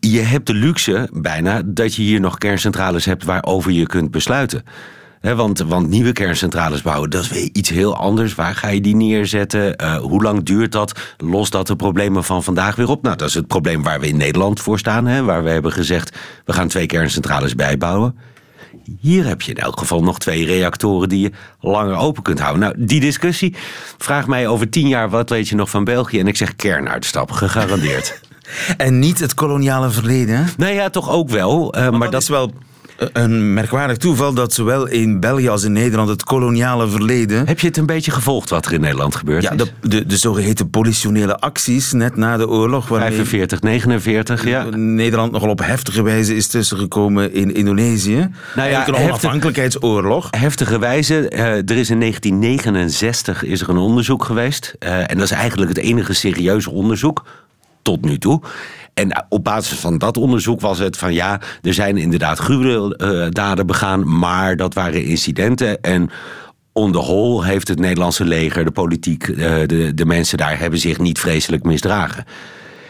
je 0.00 0.20
hebt 0.20 0.46
de 0.46 0.54
luxe 0.54 1.08
bijna 1.12 1.62
dat 1.64 1.94
je 1.94 2.02
hier 2.02 2.20
nog 2.20 2.38
kerncentrales 2.38 3.04
hebt 3.04 3.24
waarover 3.24 3.72
je 3.72 3.86
kunt 3.86 4.10
besluiten. 4.10 4.64
want, 5.20 5.58
want, 5.58 5.88
nieuwe 5.88 6.12
kerncentrales 6.12 6.82
bouwen, 6.82 7.10
dat 7.10 7.22
is 7.22 7.28
weer 7.28 7.48
iets 7.52 7.68
heel 7.68 7.96
anders. 7.96 8.34
Waar 8.34 8.54
ga 8.54 8.68
je 8.68 8.80
die 8.80 8.96
neerzetten? 8.96 9.82
Uh, 9.82 9.96
hoe 9.96 10.22
lang 10.22 10.42
duurt 10.42 10.72
dat? 10.72 11.14
Lost 11.16 11.52
dat 11.52 11.66
de 11.66 11.76
problemen 11.76 12.24
van 12.24 12.42
vandaag 12.42 12.76
weer 12.76 12.88
op? 12.88 13.02
Nou, 13.02 13.16
dat 13.16 13.28
is 13.28 13.34
het 13.34 13.46
probleem 13.46 13.82
waar 13.82 14.00
we 14.00 14.08
in 14.08 14.16
Nederland 14.16 14.60
voor 14.60 14.78
staan. 14.78 15.24
Waar 15.24 15.44
we 15.44 15.50
hebben 15.50 15.72
gezegd, 15.72 16.16
we 16.44 16.52
gaan 16.52 16.68
twee 16.68 16.86
kerncentrales 16.86 17.54
bijbouwen. 17.54 18.16
hier 19.00 19.26
heb 19.26 19.42
je 19.42 19.50
in 19.50 19.58
elk 19.58 19.78
geval 19.78 20.02
nog 20.02 20.18
twee 20.18 20.46
reactoren 20.46 21.08
die 21.08 21.20
je 21.20 21.32
langer 21.60 21.96
open 21.96 22.22
kunt 22.22 22.38
houden. 22.38 22.60
Nou, 22.60 22.74
die 22.86 23.00
discussie 23.00 23.54
vraagt 23.98 24.26
mij 24.26 24.48
over 24.48 24.68
tien 24.68 24.88
jaar 24.88 25.10
wat 25.10 25.30
weet 25.30 25.48
je 25.48 25.54
nog 25.54 25.70
van 25.70 25.84
België. 25.84 26.20
En 26.20 26.26
ik 26.26 26.36
zeg 26.36 26.56
kernuitstap, 26.56 27.30
gegarandeerd. 27.30 28.20
En 28.76 28.98
niet 28.98 29.18
het 29.18 29.34
koloniale 29.34 29.90
verleden. 29.90 30.46
nou 30.56 30.72
ja, 30.72 30.90
toch 30.90 31.10
ook 31.10 31.30
wel. 31.30 31.72
eh, 31.74 31.80
maar 31.82 31.98
Maar 31.98 32.10
dat 32.10 32.22
is 32.22 32.28
wel 32.28 32.52
een 33.12 33.54
merkwaardig 33.54 33.96
toeval 33.96 34.34
dat 34.34 34.52
zowel 34.52 34.86
in 34.86 35.20
België 35.20 35.48
als 35.48 35.64
in 35.64 35.72
Nederland 35.72 36.08
het 36.08 36.24
koloniale 36.24 36.88
verleden. 36.88 37.46
Heb 37.46 37.60
je 37.60 37.66
het 37.66 37.76
een 37.76 37.86
beetje 37.86 38.10
gevolgd 38.10 38.50
wat 38.50 38.66
er 38.66 38.72
in 38.72 38.80
Nederland 38.80 39.14
gebeurd 39.14 39.42
Ja, 39.42 39.54
de, 39.54 39.66
de, 39.82 40.06
de 40.06 40.16
zogeheten 40.16 40.70
politionele 40.70 41.38
acties 41.40 41.92
net 41.92 42.16
na 42.16 42.36
de 42.36 42.48
oorlog. 42.48 42.88
waarmee 42.88 43.08
45, 43.12 43.60
49, 43.60 44.44
ja. 44.46 44.64
Nederland 44.76 45.32
nogal 45.32 45.48
op 45.48 45.60
heftige 45.60 46.02
wijze 46.02 46.36
is 46.36 46.46
tussengekomen 46.46 47.32
in 47.34 47.54
Indonesië. 47.54 48.28
Nou 48.56 48.68
ja, 48.70 48.88
een 48.88 48.94
onafhankelijkheidsoorlog. 48.94 50.28
Heftige 50.30 50.78
wijze. 50.78 51.28
eh, 51.28 51.42
er 51.46 51.76
is 51.76 51.90
in 51.90 52.00
1969 52.00 53.42
is 53.44 53.60
er 53.60 53.68
een 53.68 53.76
onderzoek 53.76 54.24
geweest. 54.24 54.74
eh, 54.78 54.98
en 54.98 55.06
dat 55.18 55.22
is 55.22 55.30
eigenlijk 55.30 55.68
het 55.68 55.78
enige 55.78 56.12
serieuze 56.12 56.70
onderzoek 56.70 57.24
tot 57.86 58.04
nu 58.04 58.18
toe. 58.18 58.40
En 58.94 59.10
eh, 59.10 59.22
op 59.28 59.44
basis 59.44 59.78
van 59.78 59.98
dat 59.98 60.16
onderzoek 60.16 60.60
was 60.60 60.78
het 60.78 60.96
van 60.96 61.14
ja, 61.14 61.40
er 61.62 61.74
zijn 61.74 61.96
inderdaad 61.96 62.38
gruweldaden 62.38 63.66
begaan, 63.66 64.18
maar 64.18 64.56
dat 64.56 64.74
waren 64.74 65.04
incidenten. 65.04 65.82
En 65.82 66.10
on 66.72 66.92
the 66.92 66.98
whole 66.98 67.44
heeft 67.44 67.68
het 67.68 67.78
Nederlandse 67.78 68.24
leger, 68.24 68.64
de 68.64 68.70
politiek, 68.70 69.28
eh, 69.28 69.36
de, 69.66 69.92
de 69.94 70.06
mensen 70.06 70.38
daar 70.38 70.58
hebben 70.58 70.78
zich 70.78 70.98
niet 70.98 71.18
vreselijk 71.18 71.62
misdragen. 71.62 72.24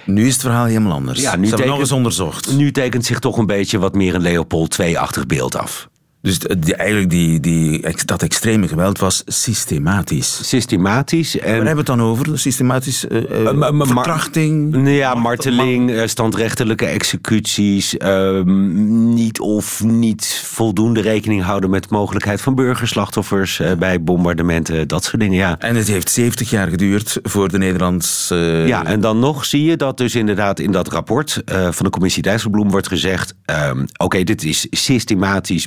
Nu 0.04 0.26
is 0.26 0.32
het 0.32 0.42
verhaal 0.42 0.64
helemaal 0.64 0.92
anders. 0.92 1.20
Ja, 1.20 1.30
Ze 1.30 1.36
nu 1.36 1.48
hebben 1.48 1.66
nog 1.66 1.78
eens 1.78 1.92
onderzocht. 1.92 2.52
Nu 2.52 2.72
tekent 2.72 3.04
zich 3.04 3.18
toch 3.18 3.38
een 3.38 3.46
beetje 3.46 3.78
wat 3.78 3.94
meer 3.94 4.14
een 4.14 4.22
Leopold 4.22 4.78
II-achtig 4.78 5.26
beeld 5.26 5.56
af. 5.56 5.88
Dus 6.22 6.38
die, 6.38 6.74
eigenlijk 6.74 7.10
die, 7.10 7.40
die, 7.40 7.86
dat 8.04 8.22
extreme 8.22 8.68
geweld 8.68 8.98
was 8.98 9.22
systematisch. 9.26 10.48
Systematisch 10.48 11.38
en. 11.38 11.44
Waar 11.44 11.52
hebben 11.54 11.72
we 11.72 11.76
het 11.78 11.86
dan 11.86 12.02
over? 12.02 12.38
Systematisch 12.38 13.06
eh, 13.08 13.16
eh, 13.30 13.46
Eh, 13.46 13.52
maar- 13.52 13.74
maar- 13.74 13.86
verkrachting? 13.86 14.88
Ja, 14.88 15.08
Mart- 15.14 15.22
marteling, 15.22 15.90
eh, 15.90 16.06
standrechtelijke 16.06 16.86
executies, 16.86 17.96
ehm, 17.96 19.14
niet 19.14 19.40
of 19.40 19.82
niet 19.84 20.42
voldoende 20.44 21.00
rekening 21.00 21.42
houden 21.42 21.70
met 21.70 21.82
de 21.82 21.88
mogelijkheid 21.90 22.40
van 22.40 22.54
burgerslachtoffers 22.54 23.60
eh, 23.60 23.72
bij 23.72 24.02
bombardementen, 24.02 24.88
dat 24.88 25.04
soort 25.04 25.20
dingen. 25.20 25.36
Ja. 25.36 25.58
En 25.58 25.76
het 25.76 25.86
heeft 25.88 26.10
70 26.10 26.50
jaar 26.50 26.68
geduurd 26.68 27.18
voor 27.22 27.48
de 27.48 27.58
Nederlandse... 27.58 28.34
eh, 28.36 28.66
Ja, 28.66 28.84
en 28.84 29.00
dan 29.00 29.18
nog 29.18 29.44
zie 29.44 29.64
je 29.64 29.76
dat 29.76 29.96
dus 29.98 30.14
inderdaad 30.14 30.58
in 30.58 30.70
dat 30.72 30.88
rapport 30.88 31.42
eh, 31.44 31.70
van 31.72 31.84
de 31.84 31.90
commissie 31.90 32.22
Dijsselbloem 32.22 32.70
wordt 32.70 32.88
gezegd: 32.88 33.34
ehm, 33.44 33.84
oké, 33.96 34.22
dit 34.24 34.44
is 34.44 34.66
systematisch 34.70 35.66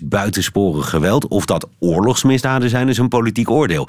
buitensporig 0.51 0.89
geweld. 0.89 1.27
Of 1.27 1.45
dat 1.45 1.67
oorlogsmisdaden 1.79 2.69
zijn, 2.69 2.89
is 2.89 2.97
een 2.97 3.07
politiek 3.07 3.49
oordeel. 3.49 3.87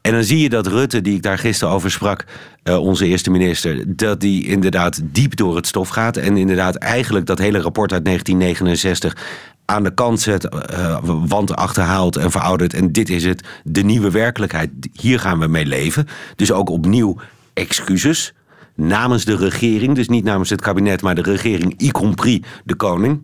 En 0.00 0.12
dan 0.12 0.24
zie 0.24 0.38
je 0.38 0.48
dat 0.48 0.66
Rutte, 0.66 1.00
die 1.00 1.14
ik 1.14 1.22
daar 1.22 1.38
gisteren 1.38 1.74
over 1.74 1.90
sprak, 1.90 2.24
eh, 2.62 2.78
onze 2.78 3.06
eerste 3.06 3.30
minister, 3.30 3.96
dat 3.96 4.20
die 4.20 4.44
inderdaad 4.44 5.00
diep 5.04 5.36
door 5.36 5.56
het 5.56 5.66
stof 5.66 5.88
gaat. 5.88 6.16
En 6.16 6.36
inderdaad 6.36 6.74
eigenlijk 6.74 7.26
dat 7.26 7.38
hele 7.38 7.60
rapport 7.60 7.92
uit 7.92 8.04
1969 8.04 9.16
aan 9.64 9.82
de 9.82 9.94
kant 9.94 10.20
zet, 10.20 10.48
eh, 10.48 10.98
want 11.04 11.56
achterhaalt 11.56 12.16
en 12.16 12.30
veroudert. 12.30 12.74
En 12.74 12.92
dit 12.92 13.08
is 13.08 13.24
het, 13.24 13.42
de 13.64 13.82
nieuwe 13.82 14.10
werkelijkheid. 14.10 14.70
Hier 14.92 15.20
gaan 15.20 15.38
we 15.38 15.46
mee 15.46 15.66
leven. 15.66 16.06
Dus 16.36 16.52
ook 16.52 16.70
opnieuw 16.70 17.16
excuses 17.52 18.32
namens 18.74 19.24
de 19.24 19.36
regering. 19.36 19.94
Dus 19.94 20.08
niet 20.08 20.24
namens 20.24 20.50
het 20.50 20.60
kabinet, 20.60 21.02
maar 21.02 21.14
de 21.14 21.22
regering, 21.22 21.74
y 21.76 21.90
compris 21.90 22.40
de 22.64 22.74
koning. 22.74 23.20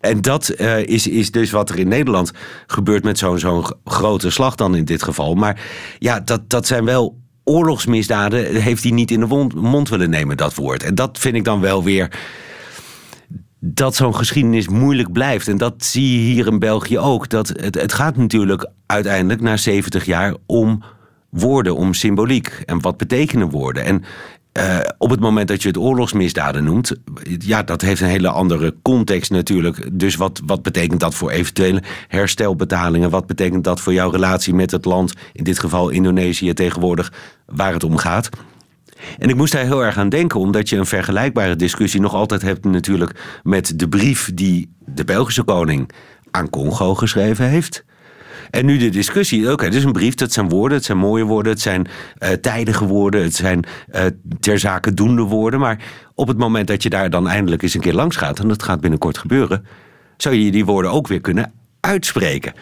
En 0.00 0.20
dat 0.20 0.48
eh, 0.48 0.78
is, 0.78 1.06
is 1.06 1.30
dus 1.30 1.50
wat 1.50 1.70
er 1.70 1.78
in 1.78 1.88
Nederland 1.88 2.32
gebeurt 2.66 3.04
met 3.04 3.18
zo'n 3.18 3.38
zo'n 3.38 3.64
grote 3.84 4.30
slag 4.30 4.54
dan 4.54 4.76
in 4.76 4.84
dit 4.84 5.02
geval. 5.02 5.34
Maar 5.34 5.60
ja, 5.98 6.20
dat, 6.20 6.50
dat 6.50 6.66
zijn 6.66 6.84
wel 6.84 7.18
oorlogsmisdaden. 7.44 8.54
Heeft 8.54 8.82
hij 8.82 8.92
niet 8.92 9.10
in 9.10 9.20
de 9.20 9.48
mond 9.54 9.88
willen 9.88 10.10
nemen, 10.10 10.36
dat 10.36 10.54
woord. 10.54 10.82
En 10.82 10.94
dat 10.94 11.18
vind 11.18 11.34
ik 11.34 11.44
dan 11.44 11.60
wel 11.60 11.84
weer 11.84 12.18
dat 13.60 13.94
zo'n 13.94 14.14
geschiedenis 14.14 14.68
moeilijk 14.68 15.12
blijft. 15.12 15.48
En 15.48 15.58
dat 15.58 15.84
zie 15.84 16.12
je 16.12 16.32
hier 16.32 16.46
in 16.46 16.58
België 16.58 16.98
ook. 16.98 17.28
Dat 17.28 17.48
het, 17.48 17.74
het 17.74 17.92
gaat 17.92 18.16
natuurlijk 18.16 18.70
uiteindelijk 18.86 19.40
na 19.40 19.56
70 19.56 20.04
jaar 20.04 20.34
om 20.46 20.82
woorden, 21.30 21.76
om 21.76 21.94
symboliek. 21.94 22.62
En 22.66 22.80
wat 22.80 22.96
betekenen 22.96 23.50
woorden? 23.50 23.84
En 23.84 24.04
eh, 24.52 24.78
op 24.98 25.10
het 25.10 25.20
moment 25.20 25.48
dat 25.48 25.62
je 25.62 25.68
het 25.68 25.76
oorlogsmisdaden 25.76 26.64
noemt, 26.64 26.92
ja, 27.38 27.62
dat 27.62 27.80
heeft 27.80 28.00
een 28.00 28.08
hele 28.08 28.28
andere 28.28 28.74
context 28.82 29.30
natuurlijk. 29.30 30.00
Dus 30.00 30.16
wat, 30.16 30.40
wat 30.46 30.62
betekent 30.62 31.00
dat 31.00 31.14
voor 31.14 31.30
eventuele 31.30 31.82
herstelbetalingen? 32.08 33.10
Wat 33.10 33.26
betekent 33.26 33.64
dat 33.64 33.80
voor 33.80 33.92
jouw 33.92 34.10
relatie 34.10 34.54
met 34.54 34.70
het 34.70 34.84
land, 34.84 35.12
in 35.32 35.44
dit 35.44 35.58
geval 35.58 35.88
Indonesië 35.88 36.52
tegenwoordig, 36.52 37.12
waar 37.46 37.72
het 37.72 37.84
om 37.84 37.96
gaat? 37.96 38.28
En 39.18 39.28
ik 39.28 39.36
moest 39.36 39.52
daar 39.52 39.64
heel 39.64 39.84
erg 39.84 39.98
aan 39.98 40.08
denken, 40.08 40.40
omdat 40.40 40.68
je 40.68 40.76
een 40.76 40.86
vergelijkbare 40.86 41.56
discussie 41.56 42.00
nog 42.00 42.14
altijd 42.14 42.42
hebt 42.42 42.64
natuurlijk 42.64 43.40
met 43.42 43.78
de 43.78 43.88
brief 43.88 44.30
die 44.34 44.72
de 44.78 45.04
Belgische 45.04 45.42
koning 45.42 45.90
aan 46.30 46.50
Congo 46.50 46.94
geschreven 46.94 47.48
heeft. 47.48 47.84
En 48.50 48.66
nu 48.66 48.76
de 48.78 48.88
discussie, 48.88 49.52
oké, 49.52 49.64
het 49.64 49.74
is 49.74 49.84
een 49.84 49.92
brief, 49.92 50.14
dat 50.14 50.32
zijn 50.32 50.48
woorden, 50.48 50.76
het 50.76 50.86
zijn 50.86 50.98
mooie 50.98 51.24
woorden, 51.24 51.52
het 51.52 51.60
zijn 51.60 51.86
eh, 52.18 52.30
tijdige 52.30 52.86
woorden, 52.86 53.22
het 53.22 53.34
zijn 53.34 53.64
eh, 53.86 54.04
ter 54.40 54.58
zake 54.58 54.94
doende 54.94 55.22
woorden. 55.22 55.60
Maar 55.60 55.84
op 56.14 56.28
het 56.28 56.38
moment 56.38 56.66
dat 56.66 56.82
je 56.82 56.90
daar 56.90 57.10
dan 57.10 57.28
eindelijk 57.28 57.62
eens 57.62 57.74
een 57.74 57.80
keer 57.80 57.94
langs 57.94 58.16
gaat, 58.16 58.38
en 58.38 58.48
dat 58.48 58.62
gaat 58.62 58.80
binnenkort 58.80 59.18
gebeuren, 59.18 59.66
zou 60.16 60.34
je 60.34 60.50
die 60.50 60.64
woorden 60.64 60.90
ook 60.90 61.06
weer 61.06 61.20
kunnen 61.20 61.52
uitspreken. 61.80 62.52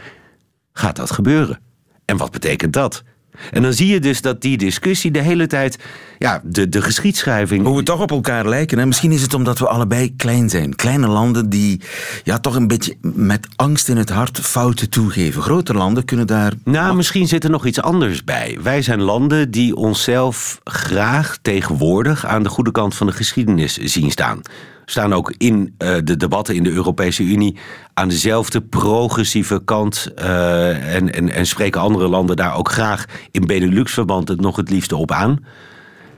Gaat 0.73 0.97
dat 0.97 1.11
gebeuren? 1.11 1.61
En 2.05 2.17
wat 2.17 2.31
betekent 2.31 2.73
dat? 2.73 3.03
En 3.51 3.63
dan 3.63 3.73
zie 3.73 3.87
je 3.87 4.01
dus 4.01 4.21
dat 4.21 4.41
die 4.41 4.57
discussie 4.57 5.11
de 5.11 5.23
hele 5.23 5.47
tijd, 5.47 5.79
ja, 6.19 6.41
de, 6.45 6.69
de 6.69 6.83
geschiedschrijving. 6.83 7.67
Hoe 7.67 7.77
we 7.77 7.83
toch 7.83 8.01
op 8.01 8.11
elkaar 8.11 8.49
lijken. 8.49 8.79
Hè? 8.79 8.87
Misschien 8.87 9.13
is 9.13 9.23
het 9.23 9.35
omdat 9.35 9.59
we 9.59 9.69
allebei 9.69 10.17
klein 10.17 10.49
zijn. 10.49 10.75
Kleine 10.75 11.07
landen 11.07 11.49
die 11.49 11.81
ja, 12.25 12.39
toch 12.39 12.55
een 12.55 12.69
beetje 12.69 12.97
met 13.01 13.49
angst 13.57 13.89
in 13.89 13.97
het 13.97 14.11
hart 14.11 14.41
fouten 14.41 14.91
toegeven. 14.91 15.43
Grote 15.43 15.75
landen 15.75 16.05
kunnen 16.05 16.27
daar... 16.27 16.53
Nou, 16.65 16.97
misschien 16.97 17.29
zit 17.29 17.45
er 17.45 17.51
nog 17.51 17.67
iets 17.67 17.81
anders 17.81 18.25
bij. 18.25 18.59
Wij 18.63 18.83
zijn 18.83 19.01
landen 19.01 19.51
die 19.51 19.77
onszelf 19.77 20.61
graag 20.65 21.39
tegenwoordig 21.43 22.27
aan 22.27 22.43
de 22.43 22.49
goede 22.49 22.73
kant 22.73 22.95
van 22.95 23.07
de 23.07 23.13
geschiedenis 23.13 23.77
zien 23.77 24.11
staan. 24.11 24.43
Staan 24.91 25.13
ook 25.13 25.35
in 25.37 25.75
eh, 25.79 25.97
de 26.05 26.17
debatten 26.17 26.55
in 26.55 26.63
de 26.63 26.71
Europese 26.71 27.23
Unie 27.23 27.57
aan 27.95 28.09
dezelfde 28.09 28.61
progressieve 28.61 29.65
kant. 29.65 30.13
eh, 30.17 30.95
en, 30.95 31.13
en, 31.13 31.33
en 31.33 31.47
spreken 31.47 31.81
andere 31.81 32.09
landen 32.09 32.37
daar 32.37 32.57
ook 32.57 32.71
graag 32.71 33.05
in 33.31 33.47
Benelux-verband 33.47 34.29
het 34.29 34.41
nog 34.41 34.57
het 34.57 34.71
liefste 34.71 34.97
op 34.97 35.13
aan. 35.13 35.45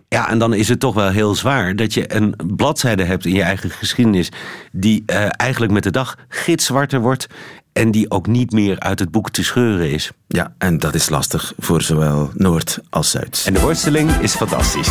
Ja, 0.08 0.30
en 0.30 0.38
dan 0.38 0.54
is 0.54 0.68
het 0.68 0.80
toch 0.80 0.94
wel 0.94 1.08
heel 1.08 1.34
zwaar 1.34 1.76
dat 1.76 1.94
je 1.94 2.14
een 2.14 2.34
bladzijde 2.56 3.04
hebt 3.04 3.24
in 3.24 3.34
je 3.34 3.42
eigen 3.42 3.70
geschiedenis. 3.70 4.28
die 4.72 5.02
eh, 5.06 5.26
eigenlijk 5.30 5.72
met 5.72 5.82
de 5.82 5.90
dag 5.90 6.16
gitzwarter 6.28 7.00
wordt. 7.00 7.26
En 7.72 7.90
die 7.90 8.10
ook 8.10 8.26
niet 8.26 8.52
meer 8.52 8.80
uit 8.80 8.98
het 8.98 9.10
boek 9.10 9.30
te 9.30 9.44
scheuren 9.44 9.90
is. 9.90 10.10
Ja, 10.26 10.52
en 10.58 10.78
dat 10.78 10.94
is 10.94 11.08
lastig 11.08 11.52
voor 11.58 11.82
zowel 11.82 12.30
Noord 12.34 12.78
als 12.90 13.10
Zuid. 13.10 13.42
En 13.46 13.54
de 13.54 13.60
worsteling 13.60 14.10
is 14.10 14.34
fantastisch. 14.34 14.90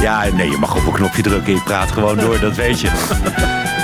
Ja, 0.00 0.24
nee, 0.24 0.50
je 0.50 0.56
mag 0.56 0.76
op 0.76 0.86
een 0.86 0.92
knopje 0.92 1.22
drukken. 1.22 1.54
Je 1.54 1.62
praat 1.62 1.90
gewoon 1.90 2.16
door, 2.16 2.40
dat 2.40 2.56
weet 2.56 2.80
je. 2.80 2.90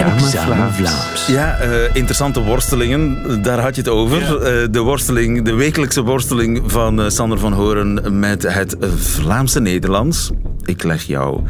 Examen 0.00 0.72
Vlaams. 0.72 1.26
Ja, 1.26 1.58
eh, 1.58 1.94
interessante 1.94 2.42
worstelingen, 2.42 3.42
daar 3.42 3.60
had 3.60 3.74
je 3.74 3.80
het 3.80 3.90
over. 3.90 4.42
Eh, 4.42 4.68
de, 4.70 4.80
worsteling, 4.80 5.44
de 5.44 5.54
wekelijkse 5.54 6.02
worsteling 6.02 6.62
van 6.66 7.00
eh, 7.00 7.08
Sander 7.08 7.38
van 7.38 7.52
Horen 7.52 8.18
met 8.18 8.42
het 8.42 8.76
Vlaamse 8.96 9.60
Nederlands. 9.60 10.30
Ik 10.64 10.82
leg 10.82 11.02
jou 11.02 11.40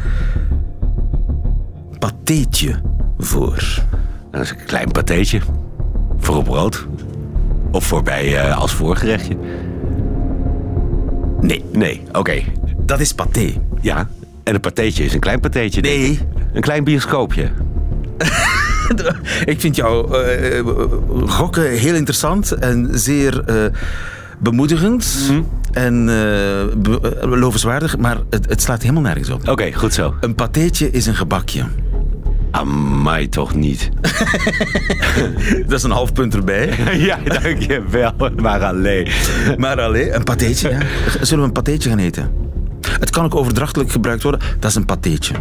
pateetje 2.01 2.81
voor. 3.19 3.63
Dat 4.31 4.41
is 4.41 4.49
een 4.49 4.65
klein 4.65 4.91
patéetje. 4.91 5.39
Voor 6.19 6.35
op 6.35 6.43
brood. 6.45 6.87
Of 7.71 7.85
voor 7.85 8.03
bij 8.03 8.37
eh, 8.37 8.57
als 8.57 8.73
voorgerechtje. 8.73 9.37
Nee, 11.41 11.63
Nee, 11.71 12.01
oké. 12.11 12.41
dat 12.85 12.99
is 12.99 13.13
paté. 13.13 13.53
Ja, 13.81 14.07
en 14.43 14.53
een 14.53 14.59
patéetje 14.59 15.03
is 15.03 15.13
een 15.13 15.19
klein 15.19 15.39
patéetje. 15.39 15.81
denk 15.81 15.95
Nee. 15.97 16.19
Een 16.53 16.61
klein 16.61 16.83
bioscoopje. 16.83 17.49
Ik 19.45 19.59
vind 19.61 19.75
jouw 19.75 20.07
eh, 20.13 20.57
eh, 20.59 20.65
gokken 21.25 21.69
heel 21.71 21.95
interessant 21.95 22.51
en 22.51 22.89
zeer 22.91 23.43
bemoedigend. 24.39 25.31
En 25.71 25.99
eh, 26.09 26.15
be- 26.77 27.17
eh, 27.21 27.29
lovenswaardig, 27.29 27.97
maar 27.97 28.17
het, 28.29 28.49
het 28.49 28.61
slaat 28.61 28.81
helemaal 28.81 29.01
nergens 29.01 29.29
op. 29.29 29.47
Oké, 29.49 29.71
goed 29.73 29.93
zo. 29.93 30.15
Een 30.19 30.35
patéetje 30.35 30.91
is 30.91 31.05
een 31.05 31.15
gebakje. 31.15 31.63
Amai 32.51 33.29
toch 33.29 33.55
niet. 33.55 33.89
Dat 35.67 35.71
is 35.77 35.83
een 35.83 35.91
half 35.91 36.13
punt 36.13 36.35
erbij. 36.35 36.73
ja, 37.09 37.17
dankjewel. 37.23 38.11
Maar 38.41 38.63
alleen. 38.63 39.07
Maar 39.57 39.81
alleen, 39.81 40.15
een 40.15 40.23
patéetje, 40.23 40.69
ja. 40.69 40.79
Zullen 41.21 41.39
we 41.39 41.47
een 41.47 41.51
patéetje 41.53 41.89
gaan 41.89 41.97
eten? 41.99 42.31
Het 42.99 43.09
kan 43.09 43.25
ook 43.25 43.35
overdrachtelijk 43.35 43.91
gebruikt 43.91 44.23
worden. 44.23 44.41
Dat 44.59 44.69
is 44.69 44.75
een 44.75 44.85
patéetje. 44.85 45.33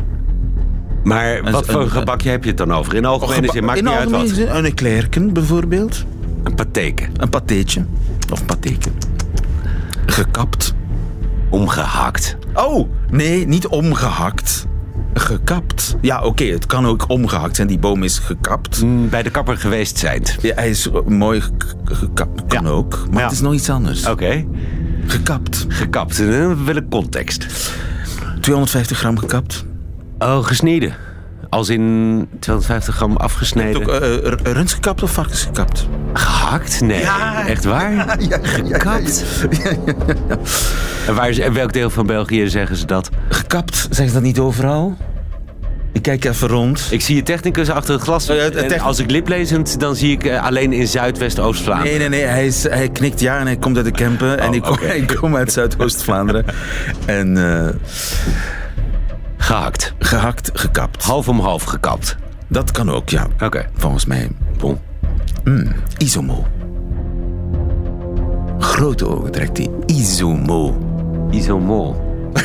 Maar 1.05 1.43
wat 1.51 1.67
een- 1.67 1.73
voor 1.73 1.83
een- 1.83 1.91
gebakje 1.91 2.31
heb 2.31 2.43
je 2.43 2.49
het 2.49 2.59
dan 2.59 2.73
over? 2.75 2.95
In 2.95 3.05
algemene 3.05 3.51
zin, 3.53 3.65
maakt 3.65 3.79
in 3.79 3.85
niet 3.85 3.93
uit 3.95 4.11
wat. 4.11 4.31
Een 4.39 4.65
eclairken 4.65 5.33
bijvoorbeeld. 5.33 6.05
Een 6.43 6.55
pateken. 6.55 7.09
Een 7.17 7.29
patéetje. 7.29 7.85
Of 8.33 8.41
een 8.41 8.47
pateken. 8.47 8.93
Gekapt. 10.07 10.75
Omgehakt. 11.51 12.37
Oh, 12.55 12.89
nee, 13.11 13.47
niet 13.47 13.67
omgehakt. 13.67 14.67
Gekapt. 15.15 15.97
Ja, 16.01 16.23
oké, 16.23 16.45
het 16.45 16.67
kan 16.67 16.87
ook 16.87 17.05
omgehakt 17.09 17.57
zijn. 17.57 17.69
Die 17.69 17.79
boom 17.79 18.03
is 18.03 18.19
gekapt. 18.19 18.83
Mm, 18.83 19.09
Bij 19.09 19.23
de 19.23 19.31
kapper 19.31 19.57
geweest 19.57 19.99
zijn. 19.99 20.23
Ja, 20.43 20.55
hij 20.55 20.71
is 20.71 20.89
mooi 21.07 21.41
ge- 21.41 21.51
gekapt. 21.85 22.47
Kan 22.47 22.65
Ja. 22.65 22.71
ook. 22.71 22.99
Maar 23.11 23.19
Ja. 23.19 23.23
het 23.25 23.33
is 23.33 23.41
nog 23.41 23.55
iets 23.55 23.71
anders. 23.71 24.07
Oké. 24.07 24.45
Gekapt. 25.07 25.65
Gekapt. 25.69 26.17
Dan 26.19 26.65
wil 26.65 26.77
ik 26.77 26.89
context. 26.91 27.47
250 28.41 28.99
gram 28.99 29.19
gekapt. 29.19 29.65
Oh, 30.19 30.45
gesneden. 30.45 30.95
Als 31.51 31.69
in 31.69 32.29
250 32.39 32.95
gram 32.95 33.17
afgesneden. 33.17 33.81
Ook 33.83 33.89
eh, 33.89 34.15
eh, 34.17 34.33
rund 34.43 34.73
gekapt 34.73 35.03
of 35.03 35.13
varkens 35.13 35.43
gekapt? 35.43 35.89
Gehakt? 36.13 36.81
Nee. 36.81 37.03
Echt 37.47 37.65
waar? 37.65 38.17
Gekapt? 38.43 39.25
En, 41.07 41.15
waar 41.15 41.53
welk 41.53 41.73
deel 41.73 41.91
van 41.91 42.07
België 42.07 42.49
zeggen 42.49 42.77
ze 42.77 42.87
dat? 42.87 43.09
Gekapt, 43.29 43.77
zeggen 43.77 44.07
ze 44.09 44.13
dat 44.13 44.23
niet 44.23 44.39
overal? 44.39 44.97
Ik 45.93 46.03
kijk 46.03 46.25
even 46.25 46.49
rond. 46.49 46.89
Ik 46.91 47.01
zie 47.01 47.17
je 47.17 47.23
technicus 47.23 47.71
achter 47.71 47.95
het 47.95 48.03
glas. 48.03 48.27
Ja, 48.27 48.35
En 48.35 48.53
techni- 48.53 48.79
als 48.79 48.99
ik 48.99 49.11
liplezend, 49.11 49.81
dan 49.81 49.97
zie 49.97 50.13
ik 50.13 50.25
eh, 50.25 50.45
alleen 50.45 50.73
in 50.73 50.87
Zuidwest-Oost-Vlaanderen. 50.87 51.99
Nee, 51.99 52.09
nee, 52.09 52.21
nee. 52.21 52.29
Hij, 52.29 52.47
is, 52.47 52.63
hij 52.63 52.89
knikt 52.89 53.21
ja 53.21 53.39
en 53.39 53.47
hij 53.47 53.57
komt 53.57 53.77
uit 53.77 53.85
de 53.85 53.91
Kempen. 53.91 54.39
en 54.39 54.49
Oh, 54.49 54.55
ik 54.55 54.63
kom, 54.63 54.73
oké. 54.73 54.87
ik 55.07 55.17
kom 55.21 55.37
uit 55.37 55.53
Zuidoost-Vlaanderen. 55.53 56.45
en 57.07 57.37
eh, 57.67 57.75
Gehakt. 59.55 59.95
gehakt, 59.99 60.51
gekapt. 60.55 61.03
Half 61.05 61.29
om 61.29 61.41
half 61.41 61.63
gekapt. 61.63 62.17
Dat 62.49 62.71
kan 62.71 62.91
ook, 62.91 63.09
ja. 63.09 63.27
Oké. 63.43 63.67
Volgens 63.75 64.05
mij. 64.07 64.29
Bon. 64.59 64.79
Isomo. 65.99 66.47
Grote 68.59 69.09
ogen 69.09 69.31
trekt 69.31 69.57
hij. 69.57 69.69
Isomo. 69.87 70.79
Isomol. 71.31 71.97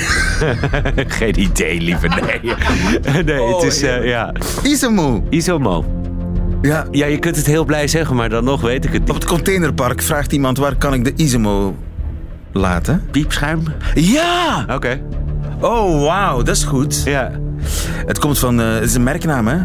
Geen 0.95 1.39
idee, 1.39 1.81
lieve. 1.81 2.07
Nee. 2.07 2.53
Nee, 3.25 3.53
het 3.53 3.63
is... 3.63 3.81
eh, 3.81 4.05
ja. 4.07 4.31
Isomo. 4.63 5.24
Isomol. 5.29 5.85
Ja. 6.62 6.85
Ja, 6.91 7.05
je 7.05 7.19
kunt 7.19 7.35
het 7.35 7.45
heel 7.45 7.65
blij 7.65 7.88
zeggen, 7.88 8.15
maar 8.15 8.29
dan 8.29 8.43
nog 8.43 8.62
weet 8.62 8.85
ik 8.85 8.91
het 8.93 9.01
Op 9.01 9.07
niet. 9.07 9.15
het 9.15 9.25
containerpark 9.25 10.01
vraagt 10.01 10.31
iemand 10.31 10.57
waar 10.57 10.75
kan 10.75 10.93
ik 10.93 11.03
de 11.03 11.13
Isomo 11.15 11.75
laten? 12.51 13.03
Piepschuim? 13.12 13.63
Ja! 13.93 14.65
Oké. 14.69 15.01
Oh, 15.59 16.01
wauw, 16.01 16.41
dat 16.41 16.55
is 16.55 16.63
goed. 16.63 17.01
Ja. 17.05 17.31
Het 18.05 18.19
komt 18.19 18.39
van, 18.39 18.62
eh, 18.62 18.74
het 18.74 18.83
is 18.83 18.95
een 18.95 19.03
merknaam, 19.03 19.47
hè? 19.47 19.57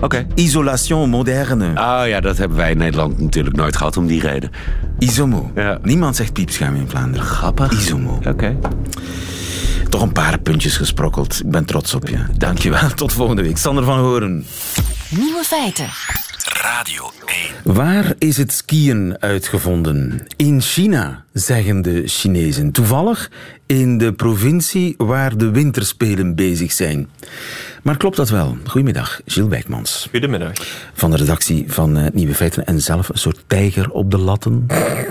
Oké. 0.00 0.26
Isolation 0.34 1.08
moderne. 1.08 1.68
Oh 1.68 2.02
ja, 2.06 2.20
dat 2.20 2.38
hebben 2.38 2.56
wij 2.56 2.70
in 2.70 2.78
Nederland 2.78 3.20
natuurlijk 3.20 3.56
nooit 3.56 3.76
gehad 3.76 3.96
om 3.96 4.06
die 4.06 4.20
reden. 4.20 4.50
Isomo. 4.98 5.50
Ja. 5.54 5.78
Niemand 5.82 6.16
zegt 6.16 6.32
piepschuim 6.32 6.74
in 6.74 6.88
Vlaanderen. 6.88 7.26
Grappig. 7.26 7.72
Isomo. 7.72 8.18
Oké. 8.26 8.56
Toch 9.88 10.02
een 10.02 10.12
paar 10.12 10.38
puntjes 10.38 10.76
gesprokkeld. 10.76 11.40
Ik 11.44 11.50
ben 11.50 11.64
trots 11.64 11.94
op 11.94 12.08
je. 12.08 12.18
Dankjewel. 12.36 12.94
Tot 12.94 13.12
volgende 13.12 13.42
week. 13.42 13.56
Sander 13.56 13.84
van 13.84 13.98
Horen. 13.98 14.46
Nieuwe 15.08 15.42
feiten. 15.44 15.88
Radio 16.62 17.10
1. 17.18 17.19
Waar 17.64 18.14
is 18.18 18.36
het 18.36 18.52
skiën 18.52 19.16
uitgevonden? 19.20 20.26
In 20.36 20.60
China, 20.60 21.24
zeggen 21.32 21.82
de 21.82 22.02
Chinezen. 22.06 22.72
Toevallig 22.72 23.30
in 23.66 23.98
de 23.98 24.12
provincie 24.12 24.94
waar 24.96 25.36
de 25.36 25.50
winterspelen 25.50 26.34
bezig 26.34 26.72
zijn. 26.72 27.08
Maar 27.82 27.96
klopt 27.96 28.16
dat 28.16 28.28
wel? 28.28 28.56
Goedemiddag, 28.64 29.20
Gilles 29.26 29.48
Wijkmans. 29.50 30.06
Goedemiddag. 30.10 30.52
Van 30.94 31.10
de 31.10 31.16
redactie 31.16 31.64
van 31.68 31.96
eh, 31.96 32.06
Nieuwe 32.12 32.34
Feiten 32.34 32.64
en 32.66 32.80
zelf 32.80 33.08
een 33.08 33.18
soort 33.18 33.44
tijger 33.46 33.90
op 33.90 34.10
de 34.10 34.18
latten. 34.18 34.66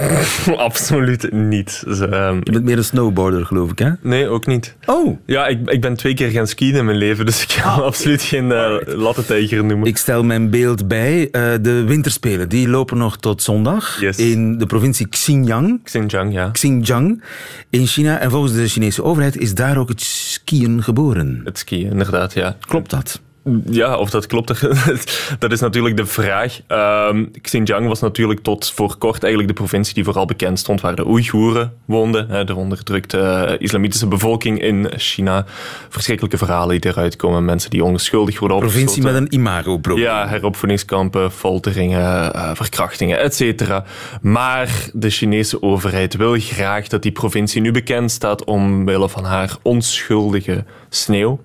Absoluut 0.58 1.32
niet. 1.32 1.84
Ehm, 1.88 2.36
Je 2.44 2.52
bent 2.52 2.64
meer 2.64 2.78
een 2.78 2.84
snowboarder, 2.84 3.46
geloof 3.46 3.72
ik, 3.72 3.80
hè? 3.80 3.90
nee, 4.02 4.28
ook 4.28 4.46
niet. 4.46 4.76
Oh! 4.86 5.18
Ja, 5.26 5.48
ik, 5.48 5.70
ik 5.70 5.82
ben 5.82 5.96
twee 5.96 6.14
keer 6.14 6.30
gaan 6.30 6.48
skiën 6.48 6.76
in 6.76 6.86
mijn 6.86 6.98
leven, 6.98 7.26
dus 7.26 7.42
ik 7.42 7.62
kan 7.64 7.84
absoluut 7.90 8.22
geen 8.22 8.46
uh, 8.46 8.76
lattentijger 8.86 9.66
noemen. 9.66 9.88
Ik 9.88 9.98
stel 9.98 10.24
mijn 10.24 10.50
beeld 10.50 10.88
bij. 10.88 11.28
Eh, 11.32 11.42
de 11.62 11.84
winterspelen 12.10 12.50
die 12.50 12.68
lopen 12.68 12.98
nog 12.98 13.18
tot 13.18 13.44
zondag 13.44 14.00
Yes. 14.00 14.18
in 14.18 14.58
de 14.58 14.66
provincie 14.66 15.08
Xinjiang. 15.08 15.84
Xinjiang, 15.84 16.34
ja. 16.34 16.50
Xinjiang 16.52 17.24
in 17.70 17.88
China. 17.88 18.20
En 18.20 18.32
volgens 18.32 18.54
de 18.54 18.68
Chinese 18.68 19.04
overheid 19.04 19.38
is 19.38 19.54
daar 19.54 19.78
ook 19.78 19.90
het 19.90 20.02
skiën 20.02 20.84
geboren. 20.84 21.42
Het 21.44 21.58
skiën, 21.58 21.90
inderdaad, 21.92 22.34
ja. 22.34 22.58
Klopt 22.68 22.90
dat? 22.90 23.22
Ja, 23.70 23.98
of 23.98 24.10
dat 24.10 24.28
klopt, 24.28 24.48
dat 25.40 25.52
is 25.52 25.60
natuurlijk 25.60 25.98
de 25.98 26.06
vraag. 26.06 26.60
Ehm, 26.68 27.26
Xinjiang 27.42 27.88
was 27.88 28.00
natuurlijk 28.00 28.40
tot 28.40 28.72
voor 28.72 28.98
kort 28.98 29.24
eigenlijk 29.24 29.54
de 29.54 29.60
provincie 29.60 29.94
die 29.94 30.04
vooral 30.04 30.26
bekend 30.26 30.60
stond 30.60 30.82
waar 30.82 30.96
de 30.96 31.08
Oeigoeren 31.08 31.74
woonden, 31.86 32.46
de 32.46 32.56
onderdrukte 32.56 33.20
eh, 33.20 33.62
islamitische 33.62 34.08
bevolking 34.08 34.62
in 34.62 34.90
China. 34.96 35.46
Verschrikkelijke 35.90 36.38
verhalen 36.38 36.82
die 36.82 36.92
eruit 36.92 37.16
komen, 37.16 37.46
mensen 37.46 37.70
die 37.70 37.84
onschuldig 37.84 38.40
worden 38.40 38.58
Provincie 38.60 38.88
opgesloten. 38.88 39.22
met 39.24 39.32
een 39.32 39.40
imagoprobleem. 39.40 40.06
Ja, 40.06 40.28
heropvoedingskampen, 40.28 41.32
folteringen, 41.32 42.34
eh, 42.34 42.52
verkrachtingen, 42.54 43.20
et 43.20 43.36
cetera. 43.36 43.84
Maar 44.22 44.90
de 44.94 45.10
Chinese 45.10 45.62
overheid 45.62 46.16
wil 46.16 46.40
graag 46.40 46.88
dat 46.88 47.02
die 47.02 47.12
provincie 47.12 47.62
nu 47.62 47.72
bekend 47.72 48.12
staat 48.12 48.44
omwille 48.44 49.10
van 49.10 49.24
haar 49.24 49.58
onschuldige 49.62 50.64
sneeuw. 50.90 51.40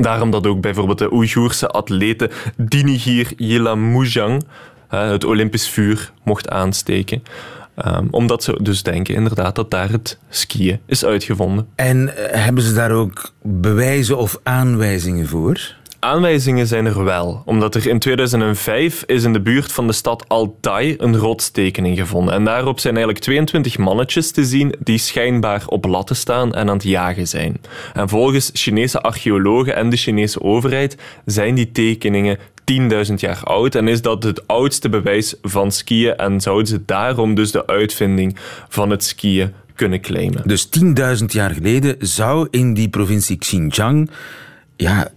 Daarom 0.00 0.30
dat 0.30 0.46
ook 0.46 0.60
bijvoorbeeld 0.60 0.98
de 0.98 1.12
Oeigoerse 1.12 1.68
atlete 1.68 2.30
Dinigir 2.56 3.32
Yilamujang 3.36 4.44
eh, 4.88 5.10
het 5.10 5.24
Olympisch 5.24 5.68
vuur 5.68 6.12
mocht 6.22 6.48
aansteken. 6.48 7.22
Um, 7.86 8.08
omdat 8.10 8.42
ze 8.42 8.58
dus 8.62 8.82
denken 8.82 9.14
inderdaad 9.14 9.54
dat 9.54 9.70
daar 9.70 9.90
het 9.90 10.18
skiën 10.28 10.80
is 10.86 11.04
uitgevonden. 11.04 11.68
En 11.74 12.02
uh, 12.02 12.12
hebben 12.16 12.62
ze 12.62 12.74
daar 12.74 12.90
ook 12.90 13.32
bewijzen 13.42 14.18
of 14.18 14.38
aanwijzingen 14.42 15.28
voor? 15.28 15.74
Aanwijzingen 16.04 16.66
zijn 16.66 16.86
er 16.86 17.04
wel, 17.04 17.42
omdat 17.44 17.74
er 17.74 17.86
in 17.86 17.98
2005 17.98 19.02
is 19.06 19.24
in 19.24 19.32
de 19.32 19.40
buurt 19.40 19.72
van 19.72 19.86
de 19.86 19.92
stad 19.92 20.28
Altai 20.28 20.94
een 20.98 21.16
rotstekening 21.16 21.98
gevonden. 21.98 22.34
En 22.34 22.44
daarop 22.44 22.80
zijn 22.80 22.94
eigenlijk 22.94 23.24
22 23.24 23.78
mannetjes 23.78 24.30
te 24.30 24.44
zien 24.44 24.74
die 24.78 24.98
schijnbaar 24.98 25.62
op 25.66 25.84
latten 25.84 26.16
staan 26.16 26.54
en 26.54 26.68
aan 26.68 26.74
het 26.74 26.82
jagen 26.82 27.28
zijn. 27.28 27.60
En 27.92 28.08
volgens 28.08 28.50
Chinese 28.52 29.00
archeologen 29.00 29.74
en 29.74 29.90
de 29.90 29.96
Chinese 29.96 30.40
overheid 30.40 30.96
zijn 31.24 31.54
die 31.54 31.72
tekeningen 31.72 32.38
10.000 33.08 33.14
jaar 33.16 33.40
oud 33.44 33.74
en 33.74 33.88
is 33.88 34.02
dat 34.02 34.22
het 34.22 34.48
oudste 34.48 34.88
bewijs 34.88 35.34
van 35.42 35.72
skiën 35.72 36.16
en 36.16 36.40
zouden 36.40 36.66
ze 36.66 36.84
daarom 36.84 37.34
dus 37.34 37.50
de 37.52 37.66
uitvinding 37.66 38.36
van 38.68 38.90
het 38.90 39.04
skiën 39.04 39.52
kunnen 39.74 40.00
claimen. 40.00 40.42
Dus 40.44 40.68
10.000 41.18 41.24
jaar 41.26 41.50
geleden 41.50 41.96
zou 41.98 42.48
in 42.50 42.74
die 42.74 42.88
provincie 42.88 43.38
Xinjiang 43.38 44.10
ja, 44.76 45.08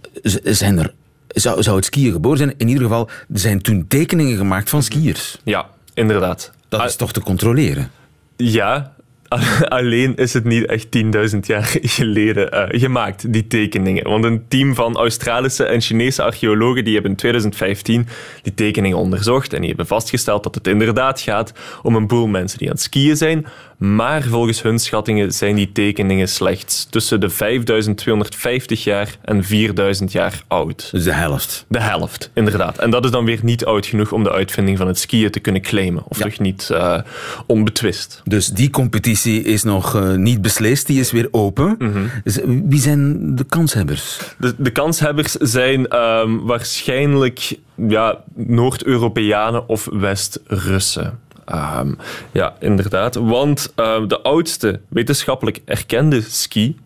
zijn 0.42 0.78
er, 0.78 0.92
zou, 1.28 1.62
zou 1.62 1.76
het 1.76 1.84
skiën 1.84 2.12
geboren 2.12 2.38
zijn. 2.38 2.54
In 2.56 2.68
ieder 2.68 2.82
geval, 2.82 3.08
er 3.32 3.38
zijn 3.38 3.62
toen 3.62 3.84
tekeningen 3.88 4.36
gemaakt 4.36 4.70
van 4.70 4.82
skiers. 4.82 5.38
Ja, 5.44 5.66
inderdaad. 5.94 6.52
Dat 6.68 6.84
is 6.84 6.96
toch 6.96 7.12
te 7.12 7.20
controleren? 7.20 7.90
Ja, 8.36 8.96
alleen 9.68 10.14
is 10.16 10.32
het 10.32 10.44
niet 10.44 10.66
echt 10.66 10.86
10.000 11.32 11.38
jaar 11.40 11.76
geleden 11.98 12.54
uh, 12.54 12.80
gemaakt, 12.80 13.32
die 13.32 13.46
tekeningen. 13.46 14.08
Want 14.08 14.24
een 14.24 14.44
team 14.48 14.74
van 14.74 14.96
Australische 14.96 15.64
en 15.64 15.80
Chinese 15.80 16.22
archeologen 16.22 16.84
die 16.84 16.92
hebben 16.92 17.10
in 17.10 17.16
2015 17.16 18.08
die 18.42 18.54
tekeningen 18.54 18.98
onderzocht 18.98 19.52
en 19.52 19.58
die 19.58 19.68
hebben 19.68 19.86
vastgesteld 19.86 20.42
dat 20.42 20.54
het 20.54 20.66
inderdaad 20.66 21.20
gaat 21.20 21.52
om 21.82 21.96
een 21.96 22.06
boel 22.06 22.26
mensen 22.26 22.58
die 22.58 22.68
aan 22.68 22.74
het 22.74 22.82
skiën 22.82 23.16
zijn. 23.16 23.46
Maar 23.76 24.22
volgens 24.22 24.62
hun 24.62 24.78
schattingen 24.78 25.32
zijn 25.32 25.56
die 25.56 25.72
tekeningen 25.72 26.28
slechts 26.28 26.86
tussen 26.90 27.20
de 27.20 27.30
5250 27.30 28.84
jaar 28.84 29.16
en 29.24 29.44
4000 29.44 30.12
jaar 30.12 30.42
oud. 30.46 30.88
Dus 30.92 31.04
de 31.04 31.12
helft. 31.12 31.64
De 31.68 31.80
helft, 31.80 32.30
inderdaad. 32.34 32.78
En 32.78 32.90
dat 32.90 33.04
is 33.04 33.10
dan 33.10 33.24
weer 33.24 33.38
niet 33.42 33.64
oud 33.64 33.86
genoeg 33.86 34.12
om 34.12 34.22
de 34.22 34.32
uitvinding 34.32 34.78
van 34.78 34.86
het 34.86 34.98
skiën 34.98 35.30
te 35.30 35.40
kunnen 35.40 35.62
claimen. 35.62 36.02
Of 36.08 36.18
ja. 36.18 36.24
toch 36.24 36.38
niet 36.38 36.68
uh, 36.72 36.98
onbetwist. 37.46 38.22
Dus 38.24 38.48
die 38.48 38.70
competitie 38.70 39.42
is 39.42 39.62
nog 39.62 39.96
uh, 39.96 40.14
niet 40.14 40.42
beslist, 40.42 40.86
die 40.86 41.00
is 41.00 41.10
weer 41.10 41.28
open. 41.30 41.74
Mm 41.78 41.92
-hmm. 41.92 42.10
dus 42.24 42.38
wie 42.44 42.80
zijn 42.80 43.34
de 43.36 43.44
kanshebbers? 43.44 44.18
De, 44.38 44.54
de 44.58 44.70
kanshebbers 44.70 45.32
zijn 45.32 45.96
um, 45.96 46.46
waarschijnlijk 46.46 47.58
ja, 47.88 48.18
Noord-Europeanen 48.34 49.68
of 49.68 49.88
West-Russen. 49.92 51.18
Um, 51.54 51.98
ja, 52.32 52.56
inderdaad. 52.60 53.14
Want 53.14 53.72
uh, 53.76 54.06
de 54.06 54.20
oudste 54.20 54.80
wetenschappelijk 54.88 55.60
erkende 55.64 56.20
ski 56.20 56.76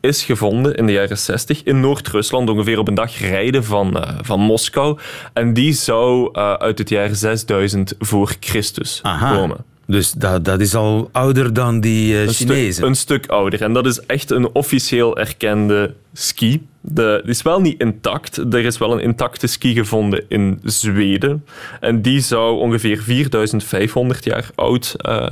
is 0.00 0.22
gevonden 0.22 0.74
in 0.74 0.86
de 0.86 0.92
jaren 0.92 1.18
60 1.18 1.62
in 1.62 1.80
Noord-Rusland, 1.80 2.48
ongeveer 2.48 2.78
op 2.78 2.88
een 2.88 2.94
dag 2.94 3.18
rijden 3.18 3.64
van, 3.64 3.96
uh, 3.96 4.18
van 4.22 4.40
Moskou. 4.40 4.98
En 5.32 5.54
die 5.54 5.72
zou 5.72 6.28
uh, 6.32 6.52
uit 6.52 6.78
het 6.78 6.88
jaar 6.88 7.14
6000 7.14 7.94
voor 7.98 8.34
Christus 8.40 9.00
Aha. 9.02 9.34
komen. 9.34 9.64
Dus 9.86 10.12
dat, 10.12 10.44
dat 10.44 10.60
is 10.60 10.74
al 10.74 11.08
ouder 11.12 11.52
dan 11.52 11.80
die 11.80 12.12
uh, 12.12 12.22
een 12.22 12.28
Chinezen? 12.28 12.72
Stuk, 12.72 12.84
een 12.84 12.94
stuk 12.94 13.26
ouder. 13.26 13.62
En 13.62 13.72
dat 13.72 13.86
is 13.86 14.00
echt 14.00 14.30
een 14.30 14.48
officieel 14.52 15.16
erkende 15.16 15.94
ski. 16.12 16.66
De, 16.82 17.20
die 17.22 17.30
is 17.30 17.42
wel 17.42 17.60
niet 17.60 17.80
intact. 17.80 18.36
Er 18.36 18.64
is 18.64 18.78
wel 18.78 18.92
een 18.92 19.00
intacte 19.00 19.46
ski 19.46 19.74
gevonden 19.74 20.24
in 20.28 20.60
Zweden. 20.62 21.44
En 21.80 22.02
die 22.02 22.20
zou 22.20 22.58
ongeveer 22.58 23.02
4500 23.02 24.24
jaar 24.24 24.50
oud 24.54 24.96
uh, 25.08 25.30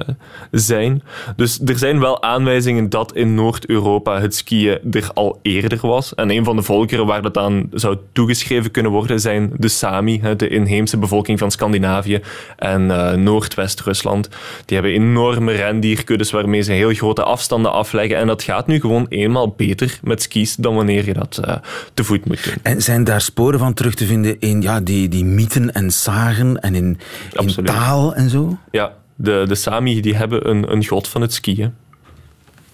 zijn. 0.50 1.02
Dus 1.37 1.61
er 1.64 1.78
zijn 1.78 2.00
wel 2.00 2.22
aanwijzingen 2.22 2.88
dat 2.88 3.14
in 3.14 3.34
Noord-Europa 3.34 4.20
het 4.20 4.34
skiën 4.34 4.78
er 4.90 5.11
al 5.14 5.38
eerder 5.42 5.78
was. 5.80 6.14
En 6.14 6.30
een 6.30 6.44
van 6.44 6.56
de 6.56 6.62
volkeren 6.62 7.06
waar 7.06 7.22
dat 7.22 7.38
aan 7.38 7.68
zou 7.72 7.96
toegeschreven 8.12 8.70
kunnen 8.70 8.92
worden 8.92 9.20
zijn 9.20 9.52
de 9.56 9.68
Sami, 9.68 10.20
de 10.37 10.48
inheemse 10.48 10.98
bevolking 10.98 11.38
van 11.38 11.50
Scandinavië 11.50 12.20
en 12.56 12.82
uh, 12.82 13.12
Noordwest-Rusland. 13.12 14.28
Die 14.64 14.78
hebben 14.78 14.92
enorme 14.92 15.52
rendierkuddes 15.52 16.30
waarmee 16.30 16.62
ze 16.62 16.72
heel 16.72 16.94
grote 16.94 17.22
afstanden 17.22 17.72
afleggen. 17.72 18.16
En 18.16 18.26
dat 18.26 18.42
gaat 18.42 18.66
nu 18.66 18.80
gewoon 18.80 19.06
eenmaal 19.08 19.54
beter 19.56 19.98
met 20.02 20.22
skis 20.22 20.56
dan 20.56 20.74
wanneer 20.74 21.04
je 21.04 21.12
dat 21.12 21.38
uh, 21.38 21.57
te 21.94 22.05
voet 22.05 22.24
moet 22.24 22.44
doen. 22.44 22.55
En 22.62 22.83
zijn 22.83 23.05
daar 23.05 23.20
sporen 23.20 23.59
van 23.59 23.74
terug 23.74 23.94
te 23.94 24.07
vinden 24.07 24.40
in 24.40 24.62
ja, 24.62 24.81
die, 24.81 25.09
die 25.09 25.24
mythen 25.24 25.72
en 25.72 25.90
zagen 25.90 26.61
en 26.61 26.74
in, 26.74 26.98
in 27.33 27.64
taal 27.64 28.14
en 28.14 28.31
zo? 28.31 28.59
Ja, 28.70 28.92
de, 29.14 29.44
de 29.48 29.55
Sami 29.55 30.01
die 30.01 30.16
hebben 30.16 30.48
een, 30.48 30.72
een 30.72 30.87
god 30.87 31.09
van 31.09 31.20
het 31.20 31.33
skiën. 31.33 31.74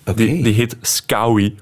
Okay. 0.05 0.27
Die, 0.27 0.43
die 0.43 0.53
heet 0.53 0.77
Skawi. 0.81 1.55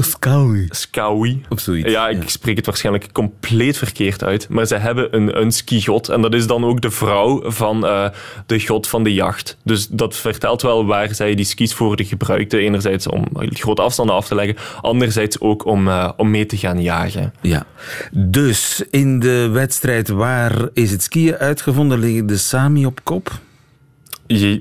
Skawi. 0.00 0.66
Skawi. 0.70 1.42
Of 1.48 1.60
zoiets. 1.60 1.90
Ja, 1.90 2.08
ik 2.08 2.28
spreek 2.28 2.56
het 2.56 2.66
waarschijnlijk 2.66 3.12
compleet 3.12 3.78
verkeerd 3.78 4.24
uit. 4.24 4.48
Maar 4.48 4.66
ze 4.66 4.76
hebben 4.76 5.16
een, 5.16 5.40
een 5.40 5.52
skigod. 5.52 6.08
En 6.08 6.20
dat 6.20 6.34
is 6.34 6.46
dan 6.46 6.64
ook 6.64 6.80
de 6.80 6.90
vrouw 6.90 7.50
van 7.50 7.84
uh, 7.84 8.08
de 8.46 8.66
god 8.66 8.88
van 8.88 9.04
de 9.04 9.14
jacht. 9.14 9.56
Dus 9.62 9.88
dat 9.88 10.16
vertelt 10.16 10.62
wel 10.62 10.86
waar 10.86 11.14
zij 11.14 11.34
die 11.34 11.44
skis 11.44 11.74
voor 11.74 12.02
gebruikte. 12.02 12.58
Enerzijds 12.58 13.06
om 13.06 13.24
grote 13.34 13.82
afstanden 13.82 14.14
af 14.14 14.26
te 14.26 14.34
leggen. 14.34 14.56
Anderzijds 14.80 15.40
ook 15.40 15.64
om, 15.64 15.88
uh, 15.88 16.10
om 16.16 16.30
mee 16.30 16.46
te 16.46 16.56
gaan 16.56 16.82
jagen. 16.82 17.34
Ja. 17.40 17.66
Dus 18.10 18.84
in 18.90 19.18
de 19.18 19.48
wedstrijd 19.48 20.08
waar 20.08 20.68
is 20.72 20.90
het 20.90 21.02
skiën 21.02 21.36
uitgevonden 21.36 21.98
liggen 21.98 22.26
de 22.26 22.36
Sami 22.36 22.86
op 22.86 23.00
kop? 23.02 23.40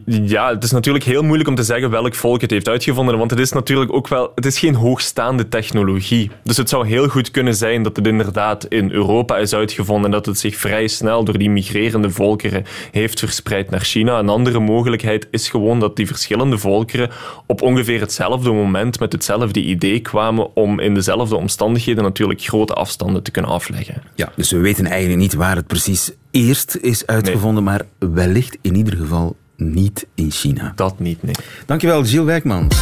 Ja, 0.06 0.49
het 0.49 0.63
is 0.63 0.71
natuurlijk 0.71 1.06
heel 1.06 1.23
moeilijk 1.23 1.49
om 1.49 1.56
te 1.56 1.63
zeggen 1.63 1.89
welk 1.89 2.15
volk 2.15 2.41
het 2.41 2.51
heeft 2.51 2.67
uitgevonden, 2.67 3.17
want 3.17 3.32
het 3.32 3.39
is 3.39 3.51
natuurlijk 3.51 3.93
ook 3.93 4.08
wel, 4.08 4.32
het 4.36 4.45
is 4.45 4.60
geen 4.60 4.75
hoogstaande 4.75 5.47
technologie. 5.47 6.32
Dus 6.43 6.58
het 6.58 6.69
zou 6.69 6.88
heel 6.88 7.08
goed 7.08 7.32
kunnen 7.32 7.56
zijn 7.56 7.84
dat 7.84 7.95
het 7.95 8.08
inderdaad 8.08 8.65
in 8.65 8.91
Europa 8.91 9.38
is 9.38 9.53
uitgevonden 9.53 10.06
en 10.06 10.12
dat 10.12 10.25
het 10.25 10.39
zich 10.39 10.56
vrij 10.56 10.88
snel 10.88 11.23
door 11.23 11.38
die 11.38 11.49
migrerende 11.49 12.10
volkeren 12.10 12.65
heeft 12.91 13.19
verspreid 13.19 13.69
naar 13.69 13.80
China. 13.80 14.19
Een 14.19 14.30
andere 14.30 14.60
mogelijkheid 14.60 15.27
is 15.32 15.49
gewoon 15.49 15.80
dat 15.80 15.95
die 15.95 16.08
verschillende 16.08 16.58
volkeren 16.58 17.10
op 17.45 17.62
ongeveer 17.62 17.99
hetzelfde 17.99 18.51
moment 18.51 18.99
met 18.99 19.12
hetzelfde 19.12 19.62
idee 19.62 19.99
kwamen 19.99 20.56
om 20.56 20.80
in 20.80 20.93
dezelfde 20.93 21.36
omstandigheden 21.36 22.03
natuurlijk 22.03 22.41
grote 22.41 22.73
afstanden 22.73 23.23
te 23.23 23.32
kunnen 23.32 23.51
afleggen. 23.51 24.01
Ja, 24.15 24.32
dus 24.36 24.51
we 24.51 24.58
weten 24.58 24.86
eigenlijk 24.86 25.19
niet 25.19 25.34
waar 25.34 25.56
het 25.56 25.67
precies 25.67 26.12
eerst 26.31 26.77
is 26.81 27.05
uitgevonden, 27.05 27.63
nee. 27.63 27.73
maar 27.73 28.11
wellicht 28.13 28.57
in 28.61 28.75
ieder 28.75 28.97
geval 28.97 29.35
niet 29.55 30.07
in 30.15 30.31
China. 30.31 30.71
Dat 30.75 30.99
niet, 30.99 31.23
nee. 31.23 31.35
Dankjewel, 31.65 32.05
Gilles 32.05 32.25
Wijkmans. 32.25 32.75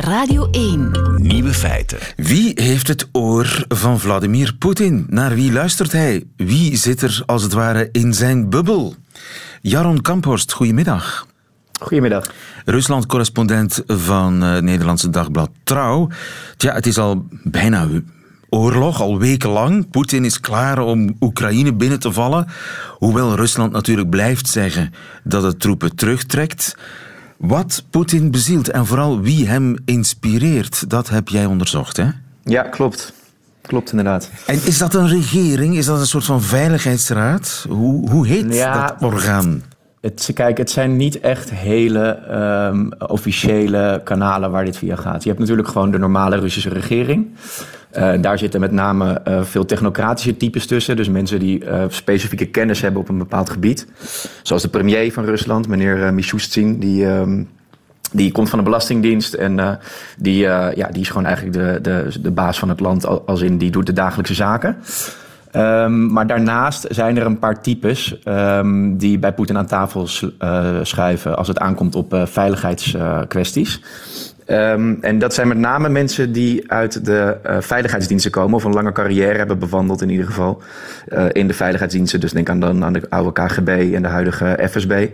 Radio 0.00 0.48
1. 0.50 0.90
Nieuwe 1.16 1.54
feiten. 1.54 1.98
Wie 2.16 2.52
heeft 2.54 2.88
het 2.88 3.08
oor 3.12 3.64
van 3.68 4.00
Vladimir 4.00 4.54
Poetin? 4.58 5.06
Naar 5.08 5.34
wie 5.34 5.52
luistert 5.52 5.92
hij? 5.92 6.24
Wie 6.36 6.76
zit 6.76 7.02
er 7.02 7.22
als 7.26 7.42
het 7.42 7.52
ware 7.52 7.88
in 7.92 8.14
zijn 8.14 8.50
bubbel? 8.50 8.94
Jaron 9.60 10.00
Kamphorst, 10.00 10.52
goedemiddag. 10.52 11.26
Goedemiddag. 11.80 12.32
Rusland-correspondent 12.64 13.82
van 13.86 14.44
uh, 14.44 14.58
Nederlandse 14.58 15.10
dagblad 15.10 15.50
Trouw. 15.64 16.08
Tja, 16.56 16.74
het 16.74 16.86
is 16.86 16.98
al 16.98 17.26
bijna 17.42 17.88
oorlog, 18.48 19.00
al 19.00 19.18
wekenlang. 19.18 19.90
Poetin 19.90 20.24
is 20.24 20.40
klaar 20.40 20.78
om 20.78 21.16
Oekraïne 21.20 21.72
binnen 21.74 22.00
te 22.00 22.12
vallen. 22.12 22.46
Hoewel 22.98 23.34
Rusland 23.34 23.72
natuurlijk 23.72 24.10
blijft 24.10 24.48
zeggen 24.48 24.92
dat 25.24 25.42
het 25.42 25.60
troepen 25.60 25.96
terugtrekt. 25.96 26.76
Wat 27.36 27.84
Poetin 27.90 28.30
bezielt 28.30 28.70
en 28.70 28.86
vooral 28.86 29.20
wie 29.20 29.48
hem 29.48 29.76
inspireert, 29.84 30.90
dat 30.90 31.08
heb 31.08 31.28
jij 31.28 31.46
onderzocht, 31.46 31.96
hè? 31.96 32.08
Ja, 32.42 32.62
klopt. 32.62 33.12
Klopt 33.60 33.90
inderdaad. 33.90 34.30
En 34.46 34.60
is 34.64 34.78
dat 34.78 34.94
een 34.94 35.08
regering? 35.08 35.76
Is 35.76 35.86
dat 35.86 36.00
een 36.00 36.06
soort 36.06 36.24
van 36.24 36.42
veiligheidsraad? 36.42 37.66
Hoe, 37.68 38.10
hoe 38.10 38.26
heet 38.26 38.54
ja, 38.54 38.86
dat 38.86 39.12
orgaan? 39.12 39.62
Het, 40.00 40.30
kijk, 40.34 40.58
het 40.58 40.70
zijn 40.70 40.96
niet 40.96 41.20
echt 41.20 41.50
hele 41.50 42.18
um, 42.70 42.92
officiële 42.98 44.00
kanalen 44.04 44.50
waar 44.50 44.64
dit 44.64 44.76
via 44.76 44.96
gaat. 44.96 45.22
Je 45.22 45.28
hebt 45.28 45.40
natuurlijk 45.40 45.68
gewoon 45.68 45.90
de 45.90 45.98
normale 45.98 46.36
Russische 46.36 46.68
regering. 46.68 47.26
Uh, 47.98 48.12
daar 48.20 48.38
zitten 48.38 48.60
met 48.60 48.72
name 48.72 49.20
uh, 49.28 49.42
veel 49.42 49.64
technocratische 49.64 50.36
types 50.36 50.66
tussen. 50.66 50.96
Dus 50.96 51.08
mensen 51.08 51.38
die 51.38 51.64
uh, 51.64 51.84
specifieke 51.88 52.46
kennis 52.46 52.80
hebben 52.80 53.00
op 53.00 53.08
een 53.08 53.18
bepaald 53.18 53.50
gebied. 53.50 53.86
Zoals 54.42 54.62
de 54.62 54.68
premier 54.68 55.12
van 55.12 55.24
Rusland, 55.24 55.68
meneer 55.68 55.98
uh, 55.98 56.10
Mishustin. 56.10 56.78
Die, 56.78 57.06
um, 57.06 57.48
die 58.12 58.32
komt 58.32 58.48
van 58.48 58.58
de 58.58 58.64
Belastingdienst 58.64 59.34
en 59.34 59.78
die, 60.18 60.38
ja, 60.38 60.88
die 60.90 61.00
is 61.00 61.08
gewoon 61.08 61.26
eigenlijk 61.26 61.56
de, 61.56 61.78
de, 61.82 62.20
de 62.20 62.30
baas 62.30 62.58
van 62.58 62.68
het 62.68 62.80
land. 62.80 63.26
Als 63.26 63.40
in 63.40 63.58
die 63.58 63.70
doet 63.70 63.86
de 63.86 63.92
dagelijkse 63.92 64.34
zaken. 64.34 64.76
Um, 65.56 66.12
maar 66.12 66.26
daarnaast 66.26 66.86
zijn 66.90 67.16
er 67.16 67.26
een 67.26 67.38
paar 67.38 67.62
types 67.62 68.18
um, 68.24 68.96
die 68.96 69.18
bij 69.18 69.32
Poetin 69.32 69.56
aan 69.56 69.66
tafel 69.66 70.08
schuiven 70.82 71.36
als 71.36 71.48
het 71.48 71.58
aankomt 71.58 71.94
op 71.94 72.22
veiligheidskwesties. 72.24 73.80
Um, 74.50 74.98
en 75.00 75.18
dat 75.18 75.34
zijn 75.34 75.48
met 75.48 75.58
name 75.58 75.88
mensen 75.88 76.32
die 76.32 76.72
uit 76.72 77.04
de 77.04 77.36
uh, 77.46 77.56
veiligheidsdiensten 77.60 78.30
komen, 78.30 78.54
of 78.56 78.64
een 78.64 78.72
lange 78.72 78.92
carrière 78.92 79.38
hebben 79.38 79.58
bewandeld 79.58 80.02
in 80.02 80.10
ieder 80.10 80.26
geval 80.26 80.62
uh, 81.08 81.24
in 81.32 81.46
de 81.46 81.54
veiligheidsdiensten. 81.54 82.20
Dus 82.20 82.32
denk 82.32 82.48
aan, 82.48 82.60
dan, 82.60 82.84
aan 82.84 82.92
de 82.92 83.02
oude 83.08 83.32
KGB 83.32 83.68
en 83.94 84.02
de 84.02 84.08
huidige 84.08 84.68
FSB, 84.70 85.08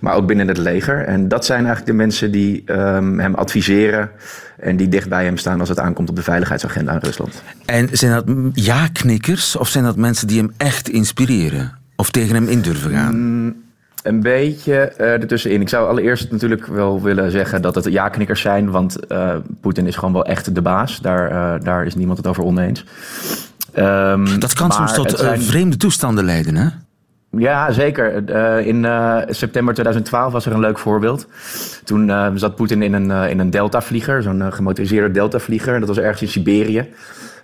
maar 0.00 0.14
ook 0.14 0.26
binnen 0.26 0.48
het 0.48 0.58
leger. 0.58 1.04
En 1.04 1.28
dat 1.28 1.44
zijn 1.44 1.58
eigenlijk 1.58 1.86
de 1.86 1.92
mensen 1.92 2.30
die 2.30 2.72
um, 2.72 3.20
hem 3.20 3.34
adviseren 3.34 4.10
en 4.58 4.76
die 4.76 4.88
dicht 4.88 5.08
bij 5.08 5.24
hem 5.24 5.36
staan 5.36 5.60
als 5.60 5.68
het 5.68 5.78
aankomt 5.78 6.08
op 6.08 6.16
de 6.16 6.22
veiligheidsagenda 6.22 6.92
in 6.92 7.00
Rusland. 7.02 7.42
En 7.64 7.88
zijn 7.92 8.12
dat 8.12 8.24
ja-knikkers 8.52 9.56
of 9.56 9.68
zijn 9.68 9.84
dat 9.84 9.96
mensen 9.96 10.26
die 10.26 10.38
hem 10.38 10.52
echt 10.56 10.88
inspireren? 10.88 11.78
Of 11.96 12.10
tegen 12.10 12.34
hem 12.34 12.48
in 12.48 12.60
durven 12.60 12.90
gaan? 12.90 13.20
Mm, 13.20 13.65
een 14.06 14.20
beetje 14.20 14.92
uh, 15.00 15.12
ertussenin. 15.12 15.60
Ik 15.60 15.68
zou 15.68 15.88
allereerst 15.88 16.30
natuurlijk 16.30 16.66
wel 16.66 17.02
willen 17.02 17.30
zeggen 17.30 17.62
dat 17.62 17.74
het 17.74 17.84
ja-knikkers 17.84 18.40
zijn, 18.40 18.70
want 18.70 18.98
uh, 19.08 19.34
Poetin 19.60 19.86
is 19.86 19.96
gewoon 19.96 20.12
wel 20.12 20.24
echt 20.24 20.54
de 20.54 20.62
baas. 20.62 21.00
Daar, 21.00 21.30
uh, 21.32 21.64
daar 21.64 21.86
is 21.86 21.94
niemand 21.94 22.18
het 22.18 22.26
over 22.26 22.44
oneens. 22.44 22.84
Um, 23.78 24.40
dat 24.40 24.52
kan 24.54 24.72
soms 24.72 24.94
tot 24.94 25.10
zijn... 25.10 25.42
vreemde 25.42 25.76
toestanden 25.76 26.24
leiden, 26.24 26.56
hè? 26.56 26.68
Ja, 27.30 27.72
zeker. 27.72 28.28
in 28.66 28.86
september 29.28 29.74
2012 29.74 30.32
was 30.32 30.46
er 30.46 30.52
een 30.52 30.60
leuk 30.60 30.78
voorbeeld. 30.78 31.26
Toen 31.84 32.12
zat 32.34 32.56
Poetin 32.56 32.82
in 32.82 32.92
een, 32.92 33.10
in 33.30 33.38
een 33.38 33.50
Delta-vlieger, 33.50 34.22
zo'n 34.22 34.52
gemotoriseerde 34.52 35.10
Delta-vlieger. 35.10 35.78
Dat 35.78 35.88
was 35.88 35.98
ergens 35.98 36.22
in 36.22 36.28
Siberië. 36.28 36.88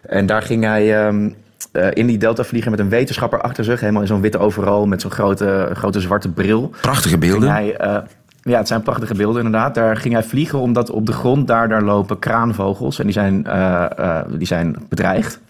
En 0.03 0.27
daar 0.27 0.43
ging 0.43 0.65
hij 0.65 1.07
um, 1.07 1.35
uh, 1.73 1.87
in 1.93 2.07
die 2.07 2.19
Delta 2.19 2.45
vliegen 2.45 2.71
met 2.71 2.81
een 2.81 2.89
wetenschapper 2.89 3.41
achter 3.41 3.65
zich. 3.65 3.81
Helemaal 3.81 4.01
in 4.01 4.09
zo'n 4.09 4.21
witte 4.21 4.39
overal 4.39 4.87
met 4.87 5.01
zo'n 5.01 5.11
grote, 5.11 5.71
grote 5.73 6.01
zwarte 6.01 6.29
bril. 6.29 6.71
Prachtige 6.81 7.19
beelden. 7.19 7.51
Hij, 7.51 7.77
uh, 7.81 7.97
ja, 8.43 8.59
het 8.59 8.69
zijn 8.69 8.83
prachtige 8.83 9.15
beelden 9.15 9.45
inderdaad. 9.45 9.75
Daar 9.75 9.97
ging 9.97 10.15
hij 10.15 10.23
vliegen 10.23 10.59
omdat 10.59 10.91
op 10.91 11.07
de 11.07 11.13
grond 11.13 11.47
daar, 11.47 11.69
daar 11.69 11.83
lopen 11.83 12.19
kraanvogels. 12.19 12.99
En 12.99 13.05
die 13.05 13.13
zijn, 13.13 13.45
uh, 13.47 14.21
die 14.29 14.47
zijn 14.47 14.77
bedreigd. 14.89 15.41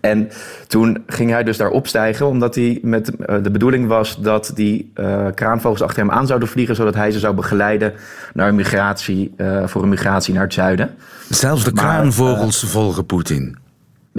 En 0.00 0.28
toen 0.66 1.02
ging 1.06 1.30
hij 1.30 1.44
dus 1.44 1.56
daar 1.56 1.70
opstijgen, 1.70 2.26
omdat 2.26 2.54
hij 2.54 2.78
met 2.82 3.12
de 3.42 3.50
bedoeling 3.50 3.86
was 3.86 4.16
dat 4.20 4.52
die 4.54 4.92
kraanvogels 5.34 5.82
achter 5.82 6.02
hem 6.02 6.10
aan 6.10 6.26
zouden 6.26 6.48
vliegen, 6.48 6.74
zodat 6.74 6.94
hij 6.94 7.10
ze 7.10 7.18
zou 7.18 7.34
begeleiden 7.34 7.92
naar 8.34 8.48
een 8.48 8.54
migratie, 8.54 9.34
voor 9.64 9.82
een 9.82 9.88
migratie 9.88 10.34
naar 10.34 10.42
het 10.42 10.52
zuiden. 10.52 10.94
Zelfs 11.28 11.64
de 11.64 11.72
kraanvogels 11.72 12.64
volgen 12.64 13.06
Poetin. 13.06 13.56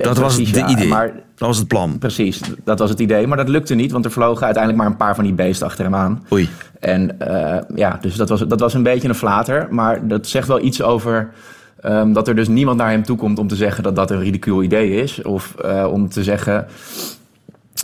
Dat 0.04 0.18
was 0.18 0.38
het 0.38 0.50
ja, 0.50 0.68
idee. 0.68 0.88
Maar, 0.88 1.08
dat 1.36 1.48
was 1.48 1.58
het 1.58 1.68
plan. 1.68 1.98
Precies, 1.98 2.42
dat 2.64 2.80
was 2.80 2.90
het 2.90 3.00
idee. 3.00 3.28
Maar 3.28 3.38
dat 3.38 3.50
lukte 3.50 3.76
niet, 3.76 3.92
want 3.92 4.06
er 4.06 4.12
vlogen 4.12 4.46
uiteindelijk 4.46 4.84
maar 4.84 4.92
een 4.92 4.98
paar 4.98 5.16
van 5.16 5.24
die 5.24 5.34
beesten 5.34 5.68
achter 5.68 5.84
hem 5.84 5.96
aan. 5.96 6.26
Oei. 6.32 6.50
En 6.80 7.18
uh, 7.22 7.58
ja, 7.76 7.98
dus 8.02 8.16
dat 8.16 8.30
was, 8.30 8.42
dat 8.48 8.60
was 8.60 8.74
een 8.74 8.84
beetje 8.84 9.08
een 9.08 9.16
flater. 9.16 9.68
Maar 9.70 10.08
dat 10.08 10.28
zegt 10.28 10.48
wel 10.48 10.62
iets 10.62 10.82
over 10.82 11.30
um, 11.86 12.14
dat 12.14 12.28
er 12.28 12.36
dus 12.36 12.48
niemand 12.48 12.78
naar 12.78 12.90
hem 12.90 13.04
toe 13.04 13.18
komt 13.18 13.40
om 13.40 13.48
te 13.48 13.56
zeggen 13.56 13.84
dat 13.84 13.96
dat 13.96 14.12
een 14.12 14.20
ridicuul 14.20 14.64
idee 14.64 15.02
is. 15.02 15.22
Of 15.22 15.56
uh, 15.66 15.88
om 15.92 16.10
te 16.10 16.24
zeggen. 16.24 16.68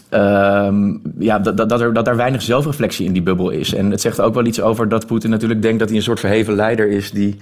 Um, 0.09 1.01
ja, 1.19 1.39
dat, 1.39 1.57
dat, 1.57 1.69
dat, 1.69 1.81
er, 1.81 1.93
dat 1.93 2.07
er 2.07 2.15
weinig 2.15 2.41
zelfreflectie 2.41 3.05
in 3.05 3.13
die 3.13 3.21
bubbel 3.21 3.49
is. 3.49 3.73
En 3.73 3.91
het 3.91 4.01
zegt 4.01 4.21
ook 4.21 4.33
wel 4.33 4.45
iets 4.45 4.61
over 4.61 4.89
dat 4.89 5.07
Poetin 5.07 5.29
natuurlijk 5.29 5.61
denkt 5.61 5.79
dat 5.79 5.87
hij 5.87 5.97
een 5.97 6.03
soort 6.03 6.19
verheven 6.19 6.53
leider 6.55 6.89
is 6.89 7.11
die 7.11 7.37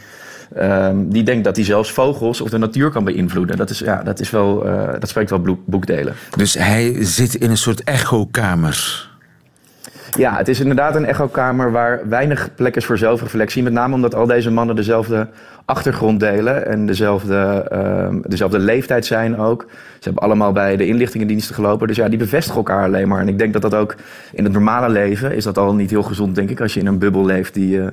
Um, 0.57 1.09
die 1.09 1.23
denkt 1.23 1.43
dat 1.43 1.55
hij 1.55 1.65
zelfs 1.65 1.91
vogels 1.91 2.41
of 2.41 2.49
de 2.49 2.57
natuur 2.57 2.89
kan 2.89 3.03
beïnvloeden. 3.03 3.57
Dat, 3.57 3.69
is, 3.69 3.79
ja, 3.79 4.03
dat, 4.03 4.19
is 4.19 4.29
wel, 4.29 4.67
uh, 4.67 4.91
dat 4.99 5.09
spreekt 5.09 5.29
wel 5.29 5.57
boekdelen. 5.65 6.13
Dus 6.35 6.53
hij 6.53 6.95
zit 6.99 7.35
in 7.35 7.49
een 7.49 7.57
soort 7.57 7.83
echokamer. 7.83 9.09
Ja, 10.17 10.37
het 10.37 10.47
is 10.47 10.59
inderdaad 10.59 10.95
een 10.95 11.05
echokamer 11.05 11.71
waar 11.71 12.01
weinig 12.09 12.49
plek 12.55 12.75
is 12.75 12.85
voor 12.85 12.97
zelfreflectie. 12.97 13.63
Met 13.63 13.73
name 13.73 13.95
omdat 13.95 14.15
al 14.15 14.25
deze 14.25 14.51
mannen 14.51 14.75
dezelfde 14.75 15.27
achtergrond 15.65 16.19
delen 16.19 16.67
en 16.67 16.85
dezelfde, 16.85 17.69
uh, 17.73 18.21
dezelfde 18.27 18.59
leeftijd 18.59 19.05
zijn 19.05 19.37
ook. 19.37 19.65
Ze 19.69 20.03
hebben 20.03 20.23
allemaal 20.23 20.51
bij 20.51 20.77
de 20.77 20.87
inlichtingendiensten 20.87 21.55
gelopen. 21.55 21.87
Dus 21.87 21.95
ja, 21.95 22.09
die 22.09 22.17
bevestigen 22.17 22.57
elkaar 22.57 22.83
alleen 22.83 23.07
maar. 23.07 23.19
En 23.19 23.27
ik 23.27 23.37
denk 23.37 23.53
dat 23.53 23.61
dat 23.61 23.75
ook 23.75 23.95
in 24.33 24.43
het 24.43 24.53
normale 24.53 24.89
leven 24.89 25.35
is 25.35 25.43
dat 25.43 25.57
al 25.57 25.73
niet 25.73 25.89
heel 25.89 26.03
gezond, 26.03 26.35
denk 26.35 26.49
ik. 26.49 26.61
Als 26.61 26.73
je 26.73 26.79
in 26.79 26.85
een 26.85 26.99
bubbel 26.99 27.25
leeft 27.25 27.53
die, 27.53 27.77
uh, 27.77 27.87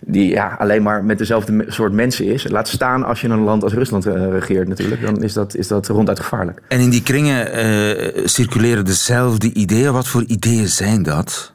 die 0.00 0.28
ja, 0.28 0.56
alleen 0.58 0.82
maar 0.82 1.04
met 1.04 1.18
dezelfde 1.18 1.64
soort 1.66 1.92
mensen 1.92 2.26
is. 2.26 2.48
Laat 2.48 2.68
staan 2.68 3.04
als 3.04 3.20
je 3.20 3.28
een 3.28 3.42
land 3.42 3.62
als 3.62 3.72
Rusland 3.72 4.06
uh, 4.06 4.28
regeert 4.30 4.68
natuurlijk. 4.68 5.02
Dan 5.02 5.22
is 5.22 5.32
dat, 5.32 5.54
is 5.54 5.68
dat 5.68 5.88
ronduit 5.88 6.20
gevaarlijk. 6.20 6.62
En 6.68 6.80
in 6.80 6.90
die 6.90 7.02
kringen 7.02 7.66
uh, 7.66 8.26
circuleren 8.26 8.84
dezelfde 8.84 9.52
ideeën. 9.52 9.92
Wat 9.92 10.08
voor 10.08 10.24
ideeën 10.26 10.68
zijn 10.68 11.02
dat? 11.02 11.51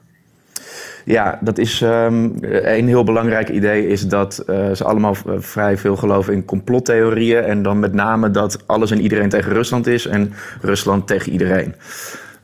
Ja, 1.08 1.40
dat 1.42 1.58
is 1.58 1.82
um, 1.82 2.36
een 2.42 2.88
heel 2.88 3.04
belangrijk 3.04 3.50
idee 3.50 3.88
is 3.88 4.08
dat 4.08 4.44
uh, 4.50 4.72
ze 4.72 4.84
allemaal 4.84 5.16
vrij 5.38 5.78
veel 5.78 5.96
geloven 5.96 6.34
in 6.34 6.46
complottheorieën. 6.46 7.44
En 7.44 7.64
dan 7.64 7.80
met 7.80 7.94
name 7.94 8.32
dat 8.32 8.64
alles 8.66 8.92
en 8.92 9.02
iedereen 9.02 9.30
tegen 9.30 9.54
Rusland 9.54 9.88
is 9.88 10.06
en 10.06 10.34
Rusland 10.62 11.08
tegen 11.08 11.32
iedereen. 11.32 11.76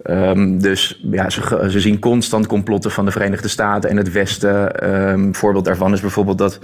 Um, 0.05 0.61
dus 0.61 0.99
ja, 1.11 1.29
ze, 1.29 1.79
zien 1.79 1.99
constant 1.99 2.47
complotten 2.47 2.91
van 2.91 3.05
de 3.05 3.11
Verenigde 3.11 3.47
Staten 3.47 3.89
en 3.89 3.97
het 3.97 4.11
Westen. 4.11 4.85
Een 5.13 5.35
voorbeeld 5.35 5.65
daarvan 5.65 5.93
is 5.93 6.01
bijvoorbeeld 6.01 6.37
dat 6.37 6.59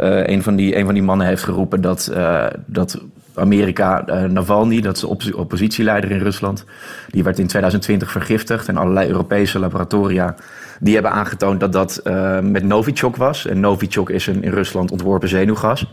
uh, 0.00 0.26
een, 0.26 0.42
van 0.42 0.56
die, 0.56 0.76
een 0.76 0.84
van 0.84 0.94
die 0.94 1.02
mannen 1.02 1.26
heeft 1.26 1.42
geroepen 1.42 1.80
dat, 1.80 2.10
uh, 2.12 2.46
dat 2.66 3.00
Amerika, 3.34 4.04
Navalny, 4.28 4.80
dat 4.80 4.94
is 4.94 5.00
de 5.00 5.08
op 5.08 5.22
oppositieleider 5.34 6.10
in 6.10 6.18
Rusland, 6.18 6.64
die 7.10 7.24
werd 7.24 7.38
in 7.38 7.46
2020 7.46 8.10
vergiftigd 8.10 8.68
en 8.68 8.76
allerlei 8.76 9.08
Europese 9.08 9.58
laboratoria 9.58 10.34
die 10.80 10.94
hebben 10.94 11.12
aangetoond 11.12 11.60
dat 11.60 11.72
dat 11.72 12.00
uh, 12.04 12.40
met 12.40 12.64
Novichok 12.64 13.16
was. 13.16 13.46
En 13.46 13.60
Novichok 13.60 14.10
is 14.10 14.26
een 14.26 14.42
in 14.42 14.50
Rusland 14.50 14.90
ontworpen 14.90 15.28
zenuwgas. 15.28 15.92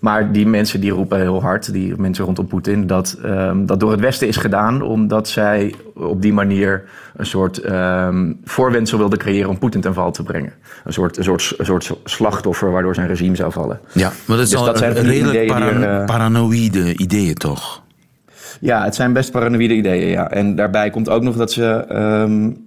Maar 0.00 0.32
die 0.32 0.46
mensen 0.46 0.80
die 0.80 0.90
roepen 0.90 1.20
heel 1.20 1.42
hard, 1.42 1.72
die 1.72 1.94
mensen 1.96 2.24
rondom 2.24 2.46
Poetin, 2.46 2.86
dat 2.86 3.18
um, 3.24 3.66
dat 3.66 3.80
door 3.80 3.90
het 3.90 4.00
Westen 4.00 4.28
is 4.28 4.36
gedaan 4.36 4.82
omdat 4.82 5.28
zij 5.28 5.74
op 5.94 6.22
die 6.22 6.32
manier 6.32 6.84
een 7.16 7.26
soort 7.26 7.64
um, 7.64 8.40
voorwendsel 8.44 8.98
wilden 8.98 9.18
creëren 9.18 9.50
om 9.50 9.58
Poetin 9.58 9.80
ten 9.80 9.94
val 9.94 10.10
te 10.10 10.22
brengen. 10.22 10.52
Een 10.84 10.92
soort, 10.92 11.16
een 11.16 11.24
soort, 11.24 11.54
een 11.56 11.64
soort 11.64 11.92
slachtoffer 12.04 12.70
waardoor 12.70 12.94
zijn 12.94 13.06
regime 13.06 13.36
zou 13.36 13.52
vallen. 13.52 13.80
Ja, 13.92 14.12
maar 14.26 14.36
dat, 14.36 14.50
dus 14.50 14.64
dat 14.64 14.78
zijn 14.78 14.92
redelijk 14.92 15.46
paran 15.46 15.82
er, 15.82 16.00
uh, 16.00 16.04
paranoïde 16.04 16.96
ideeën 16.96 17.34
toch? 17.34 17.82
Ja, 18.60 18.84
het 18.84 18.94
zijn 18.94 19.12
best 19.12 19.30
paranoïde 19.30 19.74
ideeën, 19.74 20.08
ja. 20.08 20.30
En 20.30 20.54
daarbij 20.54 20.90
komt 20.90 21.08
ook 21.08 21.22
nog 21.22 21.36
dat 21.36 21.52
ze... 21.52 21.84
Um, 22.24 22.65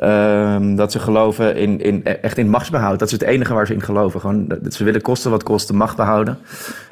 Um, 0.00 0.76
dat 0.76 0.92
ze 0.92 0.98
geloven 0.98 1.56
in, 1.56 1.80
in, 1.80 2.04
echt 2.04 2.38
in 2.38 2.48
machtsbehoud. 2.48 2.98
Dat 2.98 3.08
is 3.08 3.12
het 3.12 3.22
enige 3.22 3.54
waar 3.54 3.66
ze 3.66 3.74
in 3.74 3.82
geloven. 3.82 4.20
Gewoon, 4.20 4.48
dat 4.48 4.74
ze 4.74 4.84
willen 4.84 5.00
kosten 5.00 5.30
wat 5.30 5.42
kost 5.42 5.68
de 5.68 5.74
macht 5.74 5.96
behouden. 5.96 6.38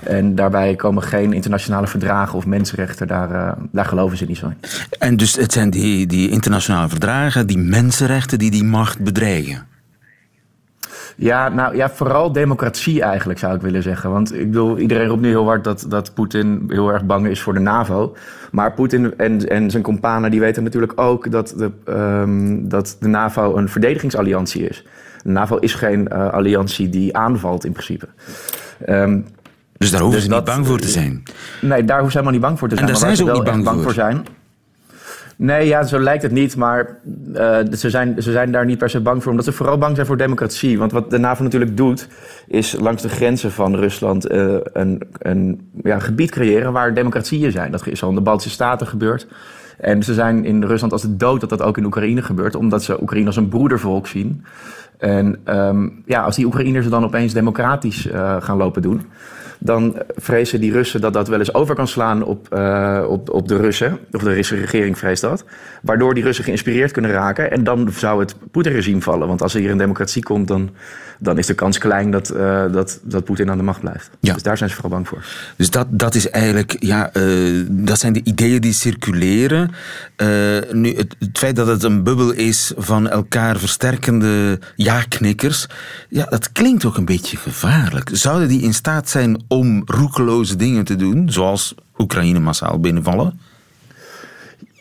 En 0.02 0.34
daarbij 0.34 0.74
komen 0.74 1.02
geen 1.02 1.32
internationale 1.32 1.86
verdragen 1.86 2.38
of 2.38 2.46
mensenrechten. 2.46 3.08
Daar, 3.08 3.30
uh, 3.30 3.52
daar 3.72 3.84
geloven 3.84 4.16
ze 4.16 4.24
niet 4.24 4.36
zo 4.36 4.46
in. 4.46 4.56
En 4.98 5.16
dus 5.16 5.36
het 5.36 5.52
zijn 5.52 5.70
die, 5.70 6.06
die 6.06 6.30
internationale 6.30 6.88
verdragen, 6.88 7.46
die 7.46 7.58
mensenrechten 7.58 8.38
die 8.38 8.50
die 8.50 8.64
macht 8.64 8.98
bedreigen? 8.98 9.66
Ja, 11.20 11.48
nou 11.48 11.76
ja, 11.76 11.90
vooral 11.90 12.32
democratie 12.32 13.02
eigenlijk 13.02 13.38
zou 13.38 13.54
ik 13.54 13.60
willen 13.60 13.82
zeggen. 13.82 14.10
Want 14.10 14.34
ik 14.34 14.50
bedoel, 14.50 14.78
iedereen 14.78 15.06
roept 15.06 15.20
nu 15.20 15.28
heel 15.28 15.44
hard 15.44 15.64
dat, 15.64 15.84
dat 15.88 16.14
Poetin 16.14 16.64
heel 16.68 16.92
erg 16.92 17.04
bang 17.04 17.26
is 17.26 17.40
voor 17.40 17.54
de 17.54 17.60
NAVO. 17.60 18.16
Maar 18.50 18.72
Poetin 18.72 19.16
en, 19.16 19.48
en 19.48 19.70
zijn 19.70 19.82
companen 19.82 20.30
die 20.30 20.40
weten 20.40 20.62
natuurlijk 20.62 20.92
ook 21.00 21.30
dat 21.30 21.54
de, 21.56 21.70
um, 21.88 22.68
dat 22.68 22.96
de 23.00 23.08
NAVO 23.08 23.56
een 23.56 23.68
verdedigingsalliantie 23.68 24.68
is. 24.68 24.84
De 25.22 25.30
NAVO 25.30 25.56
is 25.56 25.74
geen 25.74 26.08
uh, 26.12 26.32
alliantie 26.32 26.88
die 26.88 27.16
aanvalt 27.16 27.64
in 27.64 27.72
principe. 27.72 28.08
Um, 28.88 29.26
dus 29.76 29.90
daar 29.90 30.00
hoeven 30.00 30.20
dus 30.20 30.28
ze 30.28 30.34
niet 30.34 30.44
bang 30.44 30.66
voor 30.66 30.78
te 30.78 30.88
zijn? 30.88 31.22
Nee, 31.60 31.84
daar 31.84 32.00
hoeven 32.00 32.12
ze 32.12 32.18
helemaal 32.18 32.32
niet 32.32 32.48
bang 32.48 32.58
voor 32.58 32.68
te 32.68 32.74
zijn. 32.74 32.86
En 32.86 32.92
daar 32.92 33.02
zijn 33.02 33.16
ze 33.16 33.22
ook 33.22 33.32
niet 33.32 33.44
bang, 33.44 33.64
bang 33.64 33.76
voor. 33.76 33.84
voor 33.84 33.94
zijn 33.94 34.26
Nee, 35.40 35.66
ja, 35.66 35.82
zo 35.82 35.98
lijkt 35.98 36.22
het 36.22 36.32
niet. 36.32 36.56
Maar 36.56 36.98
uh, 37.34 37.58
ze, 37.72 37.90
zijn, 37.90 38.22
ze 38.22 38.32
zijn 38.32 38.52
daar 38.52 38.64
niet 38.64 38.78
per 38.78 38.90
se 38.90 39.00
bang 39.00 39.22
voor. 39.22 39.30
Omdat 39.30 39.46
ze 39.46 39.52
vooral 39.52 39.78
bang 39.78 39.94
zijn 39.94 40.06
voor 40.06 40.16
democratie. 40.16 40.78
Want 40.78 40.92
wat 40.92 41.10
de 41.10 41.18
NAVO 41.18 41.42
natuurlijk 41.42 41.76
doet, 41.76 42.08
is 42.46 42.76
langs 42.80 43.02
de 43.02 43.08
grenzen 43.08 43.52
van 43.52 43.76
Rusland 43.76 44.30
uh, 44.30 44.56
een, 44.72 45.02
een 45.18 45.70
ja, 45.82 45.98
gebied 45.98 46.30
creëren 46.30 46.72
waar 46.72 46.94
democratieën 46.94 47.52
zijn. 47.52 47.70
Dat 47.70 47.86
is 47.86 48.02
al 48.02 48.08
in 48.08 48.14
de 48.14 48.20
Baltische 48.20 48.50
Staten 48.50 48.86
gebeurd. 48.86 49.26
En 49.78 50.02
ze 50.02 50.14
zijn 50.14 50.44
in 50.44 50.64
Rusland 50.64 50.92
als 50.92 51.02
het 51.02 51.20
dood 51.20 51.40
dat 51.40 51.50
dat 51.50 51.62
ook 51.62 51.78
in 51.78 51.84
Oekraïne 51.84 52.22
gebeurt. 52.22 52.54
Omdat 52.54 52.82
ze 52.82 53.02
Oekraïne 53.02 53.26
als 53.26 53.36
een 53.36 53.48
broedervolk 53.48 54.06
zien. 54.06 54.44
En 54.98 55.40
um, 55.44 56.02
ja, 56.06 56.22
als 56.22 56.36
die 56.36 56.46
Oekraïners 56.46 56.88
dan 56.88 57.04
opeens 57.04 57.32
democratisch 57.32 58.06
uh, 58.06 58.36
gaan 58.40 58.56
lopen 58.56 58.82
doen 58.82 59.02
dan 59.62 60.02
vrezen 60.16 60.60
die 60.60 60.72
Russen 60.72 61.00
dat 61.00 61.12
dat 61.12 61.28
wel 61.28 61.38
eens 61.38 61.54
over 61.54 61.74
kan 61.74 61.88
slaan 61.88 62.22
op, 62.22 62.54
uh, 62.54 63.04
op, 63.08 63.30
op 63.30 63.48
de 63.48 63.56
Russen. 63.56 63.98
Of 64.12 64.22
de 64.22 64.28
Russische 64.28 64.56
regering 64.56 64.98
vreest 64.98 65.20
dat. 65.20 65.44
Waardoor 65.82 66.14
die 66.14 66.22
Russen 66.22 66.44
geïnspireerd 66.44 66.92
kunnen 66.92 67.10
raken. 67.10 67.50
En 67.50 67.64
dan 67.64 67.92
zou 67.92 68.20
het 68.20 68.34
Poetin-regime 68.50 69.00
vallen. 69.00 69.28
Want 69.28 69.42
als 69.42 69.54
er 69.54 69.60
hier 69.60 69.70
een 69.70 69.78
democratie 69.78 70.22
komt, 70.22 70.48
dan, 70.48 70.70
dan 71.18 71.38
is 71.38 71.46
de 71.46 71.54
kans 71.54 71.78
klein 71.78 72.10
dat, 72.10 72.32
uh, 72.34 72.72
dat, 72.72 73.00
dat 73.02 73.24
Poetin 73.24 73.50
aan 73.50 73.56
de 73.56 73.62
macht 73.62 73.80
blijft. 73.80 74.10
Ja. 74.20 74.32
Dus 74.32 74.42
daar 74.42 74.56
zijn 74.56 74.70
ze 74.70 74.74
vooral 74.74 74.92
bang 74.92 75.08
voor. 75.08 75.24
Dus 75.56 75.70
dat, 75.70 75.86
dat 75.90 76.14
is 76.14 76.30
eigenlijk, 76.30 76.76
ja, 76.78 77.10
uh, 77.16 77.66
dat 77.68 77.98
zijn 77.98 78.12
de 78.12 78.24
ideeën 78.24 78.60
die 78.60 78.72
circuleren. 78.72 79.70
nu, 80.72 80.96
het, 80.96 81.16
het, 81.18 81.38
feit 81.38 81.56
dat 81.56 81.66
het 81.66 81.82
een 81.82 82.02
bubbel 82.02 82.32
is 82.32 82.72
van 82.76 83.08
elkaar 83.08 83.58
versterkende 83.58 84.58
ja-knikkers, 84.76 85.66
ja, 86.08 86.24
dat 86.24 86.52
klinkt 86.52 86.84
ook 86.84 86.96
een 86.96 87.04
beetje 87.04 87.36
gevaarlijk. 87.36 88.10
Zouden 88.12 88.48
die 88.48 88.62
in 88.62 88.74
staat 88.74 89.08
zijn 89.08 89.44
om 89.50 89.82
roekeloze 89.86 90.56
dingen 90.56 90.84
te 90.84 90.96
doen, 90.96 91.30
zoals 91.30 91.74
Oekraïne 91.98 92.38
massaal 92.38 92.80
binnenvallen? 92.80 93.40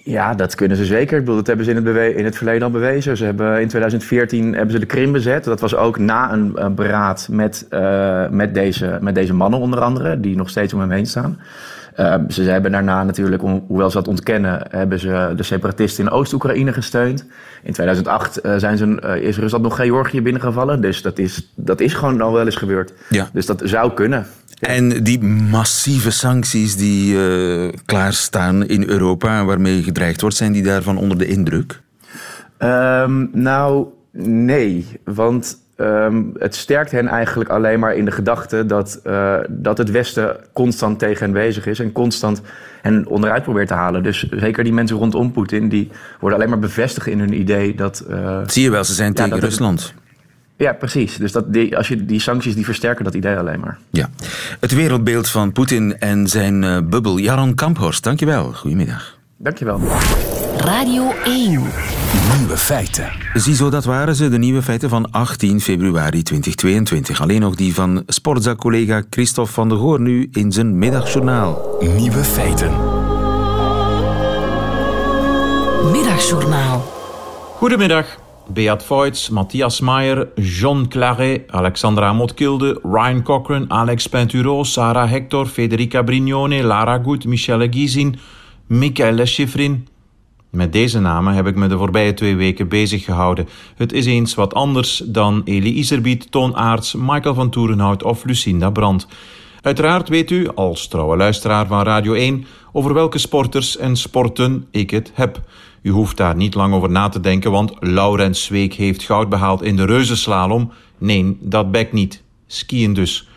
Ja, 0.04 0.34
dat 0.34 0.56
kunnen 0.56 0.78
ze 0.78 0.86
zeker. 0.86 1.18
Ik 1.18 1.24
bedoel, 1.24 1.36
dat 1.36 1.48
hebben 1.48 1.66
ze 1.66 1.72
in 1.72 1.86
het, 1.86 2.16
in 2.16 2.26
het 2.26 2.38
verleden 2.38 2.64
al 2.64 2.72
bewezen. 2.72 3.18
Ze 3.18 3.26
hebben, 3.26 3.62
in 3.62 3.68
2014 3.68 4.54
hebben 4.54 4.72
ze 4.72 4.80
de 4.80 4.86
Krim 4.86 5.12
bezet. 5.12 5.44
Dat 5.44 5.60
was 5.60 5.76
ook 5.76 5.98
na 5.98 6.34
een, 6.34 6.76
beraad 6.76 7.28
met, 7.32 7.68
uh, 7.70 8.28
met, 8.30 8.54
deze, 8.54 8.98
met 9.02 9.16
deze 9.16 9.34
mannen 9.34 9.60
onder 9.60 9.80
andere, 9.80 10.20
die 10.20 10.36
nog 10.36 10.50
steeds 10.50 10.74
om 10.74 10.80
hem 10.80 10.92
heen 10.92 11.06
staan. 11.06 11.40
Uh, 12.00 12.16
ze 12.30 12.42
hebben 12.42 12.72
daarna 12.72 13.04
natuurlijk, 13.04 13.42
hoewel 13.68 13.90
ze 13.90 13.98
dat 13.98 14.08
ontkennen, 14.08 14.68
hebben 14.70 15.00
ze 15.00 15.34
de 15.36 15.44
separatisten 15.44 16.06
in 16.06 16.12
Oost-Oekraïne 16.12 16.74
gesteund. 16.74 17.26
In 17.64 17.74
2008 17.74 18.46
uh, 18.46 18.54
zijn 18.58 18.78
ze, 18.78 19.02
uh, 19.04 19.28
is 19.28 19.38
Rusland 19.38 19.64
nog 19.64 19.76
Georgië 19.76 20.22
binnengevallen. 20.22 20.82
Dus 20.82 21.02
dat 21.02 21.18
is, 21.18 21.52
dat 21.56 21.80
is 21.80 21.94
gewoon 21.94 22.22
al 22.22 22.34
wel 22.34 22.46
eens 22.46 22.56
gebeurd. 22.56 22.94
Ja. 23.10 23.30
Dus 23.34 23.46
dat 23.46 23.62
zou 23.64 23.94
kunnen. 23.94 24.26
En 24.60 25.04
die 25.04 25.24
massieve 25.24 26.12
sancties 26.12 26.76
die 26.76 27.14
uh, 27.14 27.70
klaarstaan 27.86 28.68
in 28.68 28.90
Europa, 28.90 29.46
waarmee 29.46 29.84
gedreigd 29.84 30.22
wordt, 30.22 30.36
zijn 30.36 30.52
die 30.52 30.64
daarvan 30.64 30.98
onder 30.98 31.18
de 31.18 31.28
indruk? 31.28 31.82
Um, 32.60 33.30
nou, 33.34 33.88
nee. 34.22 34.86
Want 35.04 35.58
um, 35.82 36.32
het 36.38 36.56
sterkt 36.56 36.92
hen 36.92 37.08
eigenlijk 37.08 37.50
alleen 37.50 37.80
maar 37.80 37.96
in 37.96 38.06
de 38.06 38.12
gedachte 38.12 38.66
dat, 38.66 39.00
uh, 39.08 39.36
dat 39.50 39.78
het 39.78 39.92
Westen 39.92 40.36
constant 40.54 41.00
tegen 41.00 41.24
hen 41.24 41.34
bezig 41.34 41.66
is 41.66 41.80
en 41.80 41.92
constant 41.92 42.42
hen 42.82 43.08
onderuit 43.08 43.44
probeert 43.44 43.68
te 43.68 43.74
halen. 43.74 44.04
Dus 44.04 44.30
zeker 44.32 44.64
die 44.64 44.74
mensen 44.74 44.98
rondom 44.98 45.32
Poetin, 45.32 45.70
die 45.70 45.90
worden 46.20 46.40
alleen 46.40 46.50
maar 46.50 46.60
bevestigd 46.60 47.08
in 47.08 47.20
hun 47.20 47.40
idee 47.40 47.76
dat. 47.76 48.06
Uh, 48.10 48.40
Zie 48.46 48.64
je 48.64 48.72
wel, 48.72 48.84
ze 48.84 48.94
zijn 48.94 49.14
ja, 49.16 49.24
tegen 49.24 49.40
Rusland. 49.40 49.82
Het, 49.82 49.94
ja, 50.58 50.74
precies. 50.74 51.18
Dus 51.18 51.32
dat 51.32 51.54
die, 51.54 51.78
als 51.78 51.88
je, 51.88 52.06
die 52.06 52.20
sancties 52.20 52.56
die 52.56 52.66
versterken 52.66 53.04
dat 53.04 53.14
idee 53.14 53.38
alleen 53.38 53.60
maar. 53.60 53.78
Ja. 53.90 54.10
Het 54.60 54.74
wereldbeeld 54.74 55.30
van 55.30 55.52
Poetin 55.52 56.00
en 56.00 56.28
zijn 56.28 56.64
uh, 56.64 56.78
bubbel. 56.84 57.18
Jaron 57.18 57.56
Kamphorst, 57.56 58.04
dankjewel. 58.04 58.54
Goedemiddag. 58.54 59.18
Dankjewel. 59.38 59.80
Radio 60.60 61.12
1. 61.24 61.50
Nieuwe 62.38 62.58
feiten. 62.58 63.12
Ziezo, 63.34 63.70
dat 63.70 63.86
waren 63.86 64.16
ze, 64.16 64.30
de 64.30 64.38
nieuwe 64.38 64.62
feiten 64.62 64.90
van 64.90 65.12
18 65.12 65.62
februari 65.62 66.24
2022. 66.24 67.22
Alleen 67.22 67.40
nog 67.40 67.56
die 67.56 67.74
van 67.74 68.04
Sportza-collega 68.08 69.04
Christophe 69.10 69.52
van 69.52 69.70
der 69.70 69.78
Goor 69.78 70.02
nu 70.02 70.30
in 70.32 70.52
zijn 70.52 70.78
middagjournaal. 70.78 71.78
Nieuwe 71.80 72.24
feiten. 72.24 72.72
Middagjournaal. 75.92 76.82
Goedemiddag. 77.56 78.06
Beat 78.48 78.84
Voits, 78.84 79.30
Matthias 79.30 79.80
Maier, 79.80 80.28
John 80.36 80.86
Claret, 80.88 81.52
Alexandra 81.52 82.14
Motkilde, 82.14 82.80
Ryan 82.84 83.24
Cochran, 83.24 83.66
Alex 83.70 84.08
Penturo, 84.08 84.64
Sarah 84.64 85.10
Hector, 85.10 85.46
Federica 85.46 86.02
Brignone, 86.02 86.64
Lara 86.64 87.00
Goed, 87.04 87.26
Michelle 87.26 87.68
Gizin, 87.70 88.16
Michael 88.68 89.26
Schifrin. 89.26 89.88
Met 90.50 90.74
deze 90.74 91.00
namen 91.00 91.34
heb 91.34 91.48
ik 91.48 91.56
me 91.56 91.68
de 91.68 91.78
voorbije 91.78 92.14
twee 92.14 92.36
weken 92.36 92.68
bezig 92.68 93.04
gehouden. 93.04 93.48
Het 93.76 93.94
is 93.94 94.06
eens 94.06 94.36
wat 94.36 94.54
anders 94.54 94.98
dan 95.06 95.42
Elie 95.46 95.74
Iserbiet, 95.74 96.32
Toon 96.32 96.56
Aarts, 96.56 96.94
Michael 96.94 97.34
van 97.34 97.50
Toerenhout 97.50 98.04
of 98.04 98.24
Lucinda 98.24 98.70
Brandt. 98.70 99.08
Uiteraard 99.62 100.10
weet 100.10 100.32
u, 100.32 100.48
als 100.56 100.88
trouwe 100.88 101.18
luisteraar 101.18 101.68
van 101.68 101.84
Radio 101.84 102.14
1, 102.14 102.46
over 102.72 102.94
welke 102.94 103.18
sporters 103.18 103.78
en 103.78 103.96
sporten 103.96 104.68
ik 104.72 104.90
het 104.90 105.12
heb. 105.14 105.42
U 105.82 105.90
hoeft 105.90 106.18
daar 106.18 106.36
niet 106.36 106.54
lang 106.54 106.74
over 106.74 106.90
na 106.90 107.10
te 107.10 107.20
denken, 107.20 107.52
want 107.52 107.74
Laurens 107.80 108.44
Zweek 108.44 108.74
heeft 108.74 109.04
goud 109.04 109.30
behaald 109.30 109.62
in 109.62 109.76
de 109.76 109.86
reuzenslalom. 109.86 110.72
Nee, 110.98 111.38
dat 111.42 111.72
bekt 111.72 111.94
niet. 111.94 112.24
Skiën 112.48 112.94
dus. 112.94 113.29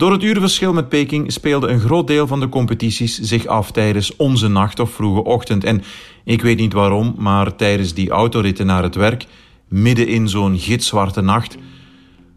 Door 0.00 0.12
het 0.12 0.22
urenverschil 0.22 0.72
met 0.72 0.88
Peking 0.88 1.32
speelde 1.32 1.68
een 1.68 1.80
groot 1.80 2.06
deel 2.06 2.26
van 2.26 2.40
de 2.40 2.48
competities 2.48 3.18
zich 3.18 3.46
af 3.46 3.70
tijdens 3.70 4.16
onze 4.16 4.48
nacht 4.48 4.80
of 4.80 4.90
vroege 4.90 5.24
ochtend. 5.24 5.64
En 5.64 5.82
ik 6.24 6.42
weet 6.42 6.58
niet 6.58 6.72
waarom, 6.72 7.14
maar 7.18 7.56
tijdens 7.56 7.94
die 7.94 8.10
autoritten 8.10 8.66
naar 8.66 8.82
het 8.82 8.94
werk, 8.94 9.26
midden 9.68 10.06
in 10.06 10.28
zo'n 10.28 10.58
gitzwarte 10.58 11.20
nacht, 11.20 11.56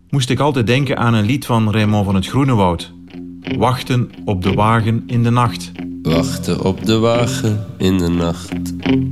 moest 0.10 0.30
ik 0.30 0.39
altijd 0.39 0.67
denken 0.67 0.97
aan 0.97 1.13
een 1.13 1.26
lied 1.26 1.45
van 1.45 1.71
Raymond 1.71 2.06
van 2.06 2.15
het 2.15 2.28
Groenewoud. 2.28 2.93
Wachten 3.58 4.10
op 4.26 4.43
de 4.43 4.54
wagen 4.54 5.04
in 5.08 5.23
de 5.23 5.30
nacht. 5.30 5.71
Wachten 6.02 6.63
op 6.63 6.86
de 6.86 6.97
wagen 6.97 7.65
in 7.78 7.97
de 7.97 8.10
nacht. 8.10 8.54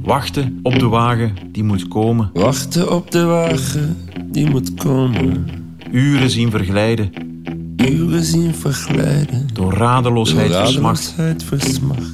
Wachten 0.04 0.60
op 0.64 0.80
de 0.80 0.88
wagen 0.88 1.36
die 1.52 1.64
moet 1.64 1.88
komen. 1.88 2.30
Wachten 2.34 2.92
op 2.92 3.12
de 3.12 3.24
wagen 3.24 3.98
die 4.32 4.50
moet 4.50 4.74
komen. 4.74 5.48
Uren 5.92 6.30
zien 6.30 6.52
verglijden. 6.52 7.31
Uren 7.92 8.24
zien 8.24 8.56
verglijden. 8.56 9.48
Door 9.54 9.74
radeloosheid, 9.74 10.52
Door 10.52 10.62
versmacht. 10.62 11.14
radeloosheid 11.18 11.44
versmacht. 11.44 12.10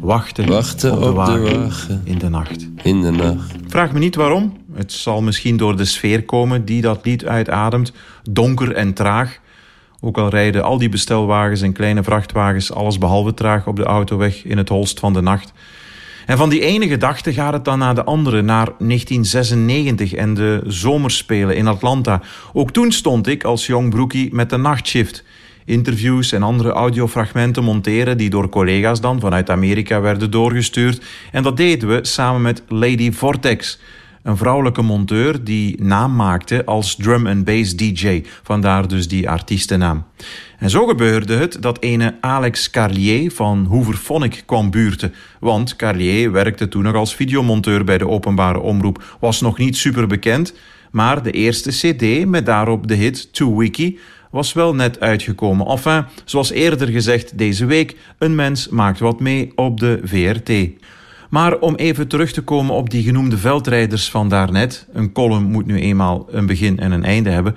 Wachten, 0.00 0.46
Wachten 0.48 0.92
op, 0.92 1.00
de, 1.00 1.06
op 1.06 1.12
de 1.14 1.16
wagen 1.20 1.60
wagen. 1.62 2.00
in 2.04 2.18
de 2.18 2.28
nacht. 2.28 2.68
In 2.82 3.00
de 3.00 3.10
nacht. 3.10 3.52
Vraag 3.68 3.92
me 3.92 3.98
niet 3.98 4.14
waarom. 4.14 4.56
Het 4.74 4.92
zal 4.92 5.22
misschien 5.22 5.56
door 5.56 5.76
de 5.76 5.84
sfeer 5.84 6.24
komen 6.24 6.64
die 6.64 6.80
dat 6.80 7.04
lied 7.04 7.24
uitademt. 7.24 7.92
Donker 8.30 8.72
en 8.72 8.94
traag. 8.94 9.38
Ook 10.00 10.18
al 10.18 10.28
rijden 10.28 10.64
al 10.64 10.78
die 10.78 10.88
bestelwagens 10.88 11.62
en 11.62 11.72
kleine 11.72 12.02
vrachtwagens 12.02 12.72
alles 12.72 12.98
behalve 12.98 13.34
traag 13.34 13.66
op 13.66 13.76
de 13.76 13.84
autoweg 13.84 14.44
in 14.44 14.56
het 14.58 14.68
holst 14.68 14.98
van 14.98 15.12
de 15.12 15.20
nacht. 15.20 15.52
En 16.28 16.36
van 16.36 16.48
die 16.48 16.60
ene 16.60 16.88
gedachte 16.88 17.32
gaat 17.32 17.52
het 17.52 17.64
dan 17.64 17.78
naar 17.78 17.94
de 17.94 18.04
andere, 18.04 18.42
naar 18.42 18.64
1996 18.78 20.14
en 20.14 20.34
de 20.34 20.62
zomerspelen 20.66 21.56
in 21.56 21.66
Atlanta. 21.66 22.22
Ook 22.52 22.70
toen 22.70 22.92
stond 22.92 23.26
ik 23.26 23.44
als 23.44 23.66
jong 23.66 23.90
broekie 23.90 24.34
met 24.34 24.50
de 24.50 24.56
nachtshift. 24.56 25.24
Interviews 25.64 26.32
en 26.32 26.42
andere 26.42 26.70
audiofragmenten 26.70 27.64
monteren 27.64 28.16
die 28.16 28.30
door 28.30 28.48
collega's 28.48 29.00
dan 29.00 29.20
vanuit 29.20 29.50
Amerika 29.50 30.00
werden 30.00 30.30
doorgestuurd. 30.30 31.02
En 31.32 31.42
dat 31.42 31.56
deden 31.56 31.88
we 31.88 31.98
samen 32.02 32.42
met 32.42 32.62
Lady 32.68 33.12
Vortex, 33.12 33.80
een 34.22 34.36
vrouwelijke 34.36 34.82
monteur 34.82 35.44
die 35.44 35.82
naam 35.82 36.16
maakte 36.16 36.64
als 36.64 36.96
drum 36.96 37.26
and 37.26 37.44
bass 37.44 37.76
DJ, 37.76 38.22
vandaar 38.42 38.88
dus 38.88 39.08
die 39.08 39.30
artiestennaam. 39.30 40.04
En 40.58 40.70
zo 40.70 40.86
gebeurde 40.86 41.34
het 41.34 41.56
dat 41.60 41.82
ene 41.82 42.14
Alex 42.20 42.70
Carlier 42.70 43.32
van 43.32 43.64
Hooverphonic 43.64 44.42
kwam 44.46 44.70
buurten, 44.70 45.14
want 45.40 45.76
Carlier 45.76 46.32
werkte 46.32 46.68
toen 46.68 46.82
nog 46.82 46.94
als 46.94 47.14
videomonteur 47.14 47.84
bij 47.84 47.98
de 47.98 48.08
openbare 48.08 48.60
omroep, 48.60 49.16
was 49.20 49.40
nog 49.40 49.58
niet 49.58 49.76
super 49.76 50.06
bekend, 50.06 50.54
maar 50.90 51.22
de 51.22 51.30
eerste 51.30 51.70
cd 51.70 52.26
met 52.26 52.46
daarop 52.46 52.88
de 52.88 52.94
hit 52.94 53.32
To 53.32 53.56
Wiki 53.56 53.98
was 54.30 54.52
wel 54.52 54.74
net 54.74 55.00
uitgekomen. 55.00 55.66
Enfin, 55.66 56.04
zoals 56.24 56.50
eerder 56.50 56.88
gezegd 56.88 57.38
deze 57.38 57.66
week, 57.66 57.96
een 58.18 58.34
mens 58.34 58.68
maakt 58.68 58.98
wat 58.98 59.20
mee 59.20 59.52
op 59.54 59.80
de 59.80 60.00
VRT. 60.04 60.70
Maar 61.30 61.58
om 61.58 61.74
even 61.74 62.08
terug 62.08 62.32
te 62.32 62.42
komen 62.42 62.74
op 62.74 62.90
die 62.90 63.02
genoemde 63.02 63.38
veldrijders 63.38 64.10
van 64.10 64.28
daarnet, 64.28 64.86
een 64.92 65.12
column 65.12 65.50
moet 65.50 65.66
nu 65.66 65.80
eenmaal 65.80 66.26
een 66.30 66.46
begin 66.46 66.78
en 66.78 66.92
een 66.92 67.04
einde 67.04 67.30
hebben, 67.30 67.54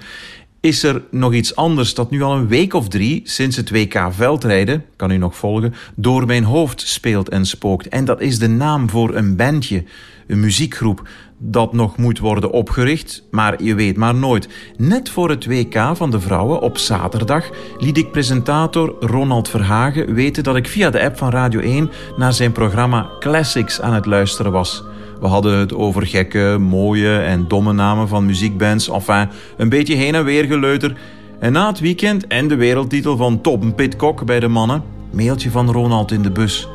is 0.62 0.84
er 0.84 1.04
nog 1.12 1.34
iets 1.34 1.56
anders 1.56 1.94
dat 1.94 2.12
nu 2.12 2.22
al 2.22 2.36
een 2.36 2.48
week 2.48 2.74
of 2.74 2.88
drie 2.88 3.22
sinds 3.24 3.56
het 3.56 3.70
WK 3.70 4.08
veldrijden, 4.10 4.86
kan 4.96 5.12
u 5.12 5.18
nog 5.18 5.36
volgen, 5.36 5.74
door 5.96 6.26
mijn 6.26 6.44
hoofd 6.44 6.82
speelt 6.82 7.30
en 7.30 7.46
spookt. 7.46 7.88
En 7.88 8.06
dat 8.06 8.22
is 8.22 8.40
de 8.40 8.50
naam 8.50 8.90
voor 8.90 9.16
een 9.16 9.36
bandje, 9.36 9.84
een 10.28 10.40
muziekgroep 10.40 11.08
dat 11.38 11.74
nog 11.74 11.98
moet 11.98 12.20
worden 12.20 12.52
opgericht, 12.52 13.24
maar 13.32 13.64
je 13.64 13.76
weet 13.76 13.98
maar 13.98 14.16
nooit. 14.16 14.48
Net 14.78 15.10
voor 15.10 15.30
het 15.30 15.46
WK 15.46 15.92
van 15.94 16.12
de 16.12 16.20
vrouwen 16.20 16.62
op 16.62 16.78
zaterdag 16.78 17.50
liet 17.78 17.98
ik 17.98 18.12
presentator 18.12 18.96
Ronald 19.00 19.50
Verhagen 19.50 20.14
weten 20.14 20.44
dat 20.44 20.56
ik 20.56 20.68
via 20.68 20.90
de 20.90 21.02
app 21.02 21.18
van 21.18 21.30
Radio 21.30 21.60
1 21.60 21.90
naar 22.18 22.34
zijn 22.34 22.52
programma 22.52 23.10
Classics 23.20 23.82
aan 23.82 23.94
het 23.94 24.06
luisteren 24.06 24.52
was. 24.52 24.84
We 25.22 25.28
hadden 25.28 25.58
het 25.58 25.74
over 25.74 26.08
gekke, 26.08 26.58
mooie 26.60 27.18
en 27.18 27.48
domme 27.48 27.74
namen 27.74 28.08
van 28.08 28.26
muziekbands, 28.26 28.90
enfin, 28.90 29.30
een 29.58 29.70
beetje 29.70 29.96
heen 29.96 30.16
en 30.16 30.26
weer 30.26 30.44
geleuter. 30.44 30.98
En 31.40 31.52
na 31.52 31.68
het 31.68 31.80
weekend 31.80 32.28
en 32.28 32.48
de 32.48 32.56
wereldtitel 32.56 33.18
van 33.18 33.42
Tom 33.42 33.76
Pitcock 33.76 34.26
bij 34.26 34.40
de 34.40 34.48
mannen, 34.48 34.84
mailtje 35.12 35.52
van 35.52 35.72
Ronald 35.72 36.12
in 36.12 36.22
de 36.22 36.32
bus. 36.32 36.68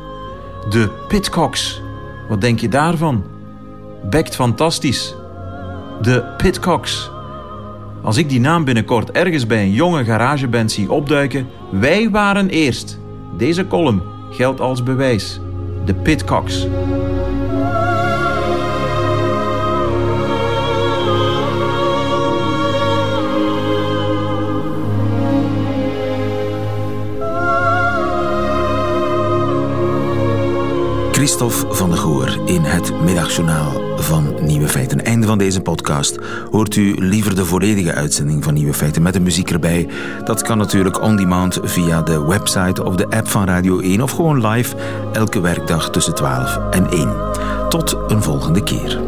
De 0.69 0.89
Pitcocks. 1.07 1.81
Wat 2.29 2.41
denk 2.41 2.59
je 2.59 2.69
daarvan? 2.69 3.23
Bekt 4.09 4.35
fantastisch. 4.35 5.15
De 6.01 6.23
Pitcocks. 6.37 7.09
Als 8.03 8.17
ik 8.17 8.29
die 8.29 8.39
naam 8.39 8.63
binnenkort 8.63 9.11
ergens 9.11 9.47
bij 9.47 9.61
een 9.61 9.71
jonge 9.71 10.03
garageband 10.03 10.71
zie 10.71 10.91
opduiken, 10.91 11.47
wij 11.71 12.09
waren 12.09 12.49
eerst. 12.49 12.99
Deze 13.37 13.67
column 13.67 14.01
geldt 14.31 14.61
als 14.61 14.83
bewijs. 14.83 15.39
De 15.85 15.93
Pitcocks. 15.93 16.67
Christophe 31.27 31.75
van 31.75 31.89
der 31.89 31.99
Goor 31.99 32.39
in 32.45 32.61
het 32.61 33.01
middagjournaal 33.01 33.71
van 33.97 34.35
Nieuwe 34.41 34.67
Feiten. 34.67 35.05
Einde 35.05 35.27
van 35.27 35.37
deze 35.37 35.61
podcast. 35.61 36.17
Hoort 36.51 36.75
u 36.75 36.95
liever 36.99 37.35
de 37.35 37.45
volledige 37.45 37.93
uitzending 37.93 38.43
van 38.43 38.53
Nieuwe 38.53 38.73
Feiten 38.73 39.01
met 39.01 39.13
de 39.13 39.19
muziek 39.19 39.51
erbij? 39.51 39.87
Dat 40.23 40.41
kan 40.41 40.57
natuurlijk 40.57 41.01
on 41.01 41.15
demand 41.15 41.59
via 41.63 42.01
de 42.01 42.25
website 42.25 42.83
of 42.83 42.95
de 42.95 43.09
app 43.09 43.27
van 43.27 43.45
Radio 43.45 43.79
1 43.79 44.01
of 44.01 44.11
gewoon 44.11 44.47
live 44.47 44.75
elke 45.13 45.39
werkdag 45.39 45.89
tussen 45.89 46.15
12 46.15 46.59
en 46.71 46.89
1. 46.89 47.13
Tot 47.69 47.97
een 48.07 48.23
volgende 48.23 48.63
keer. 48.63 48.99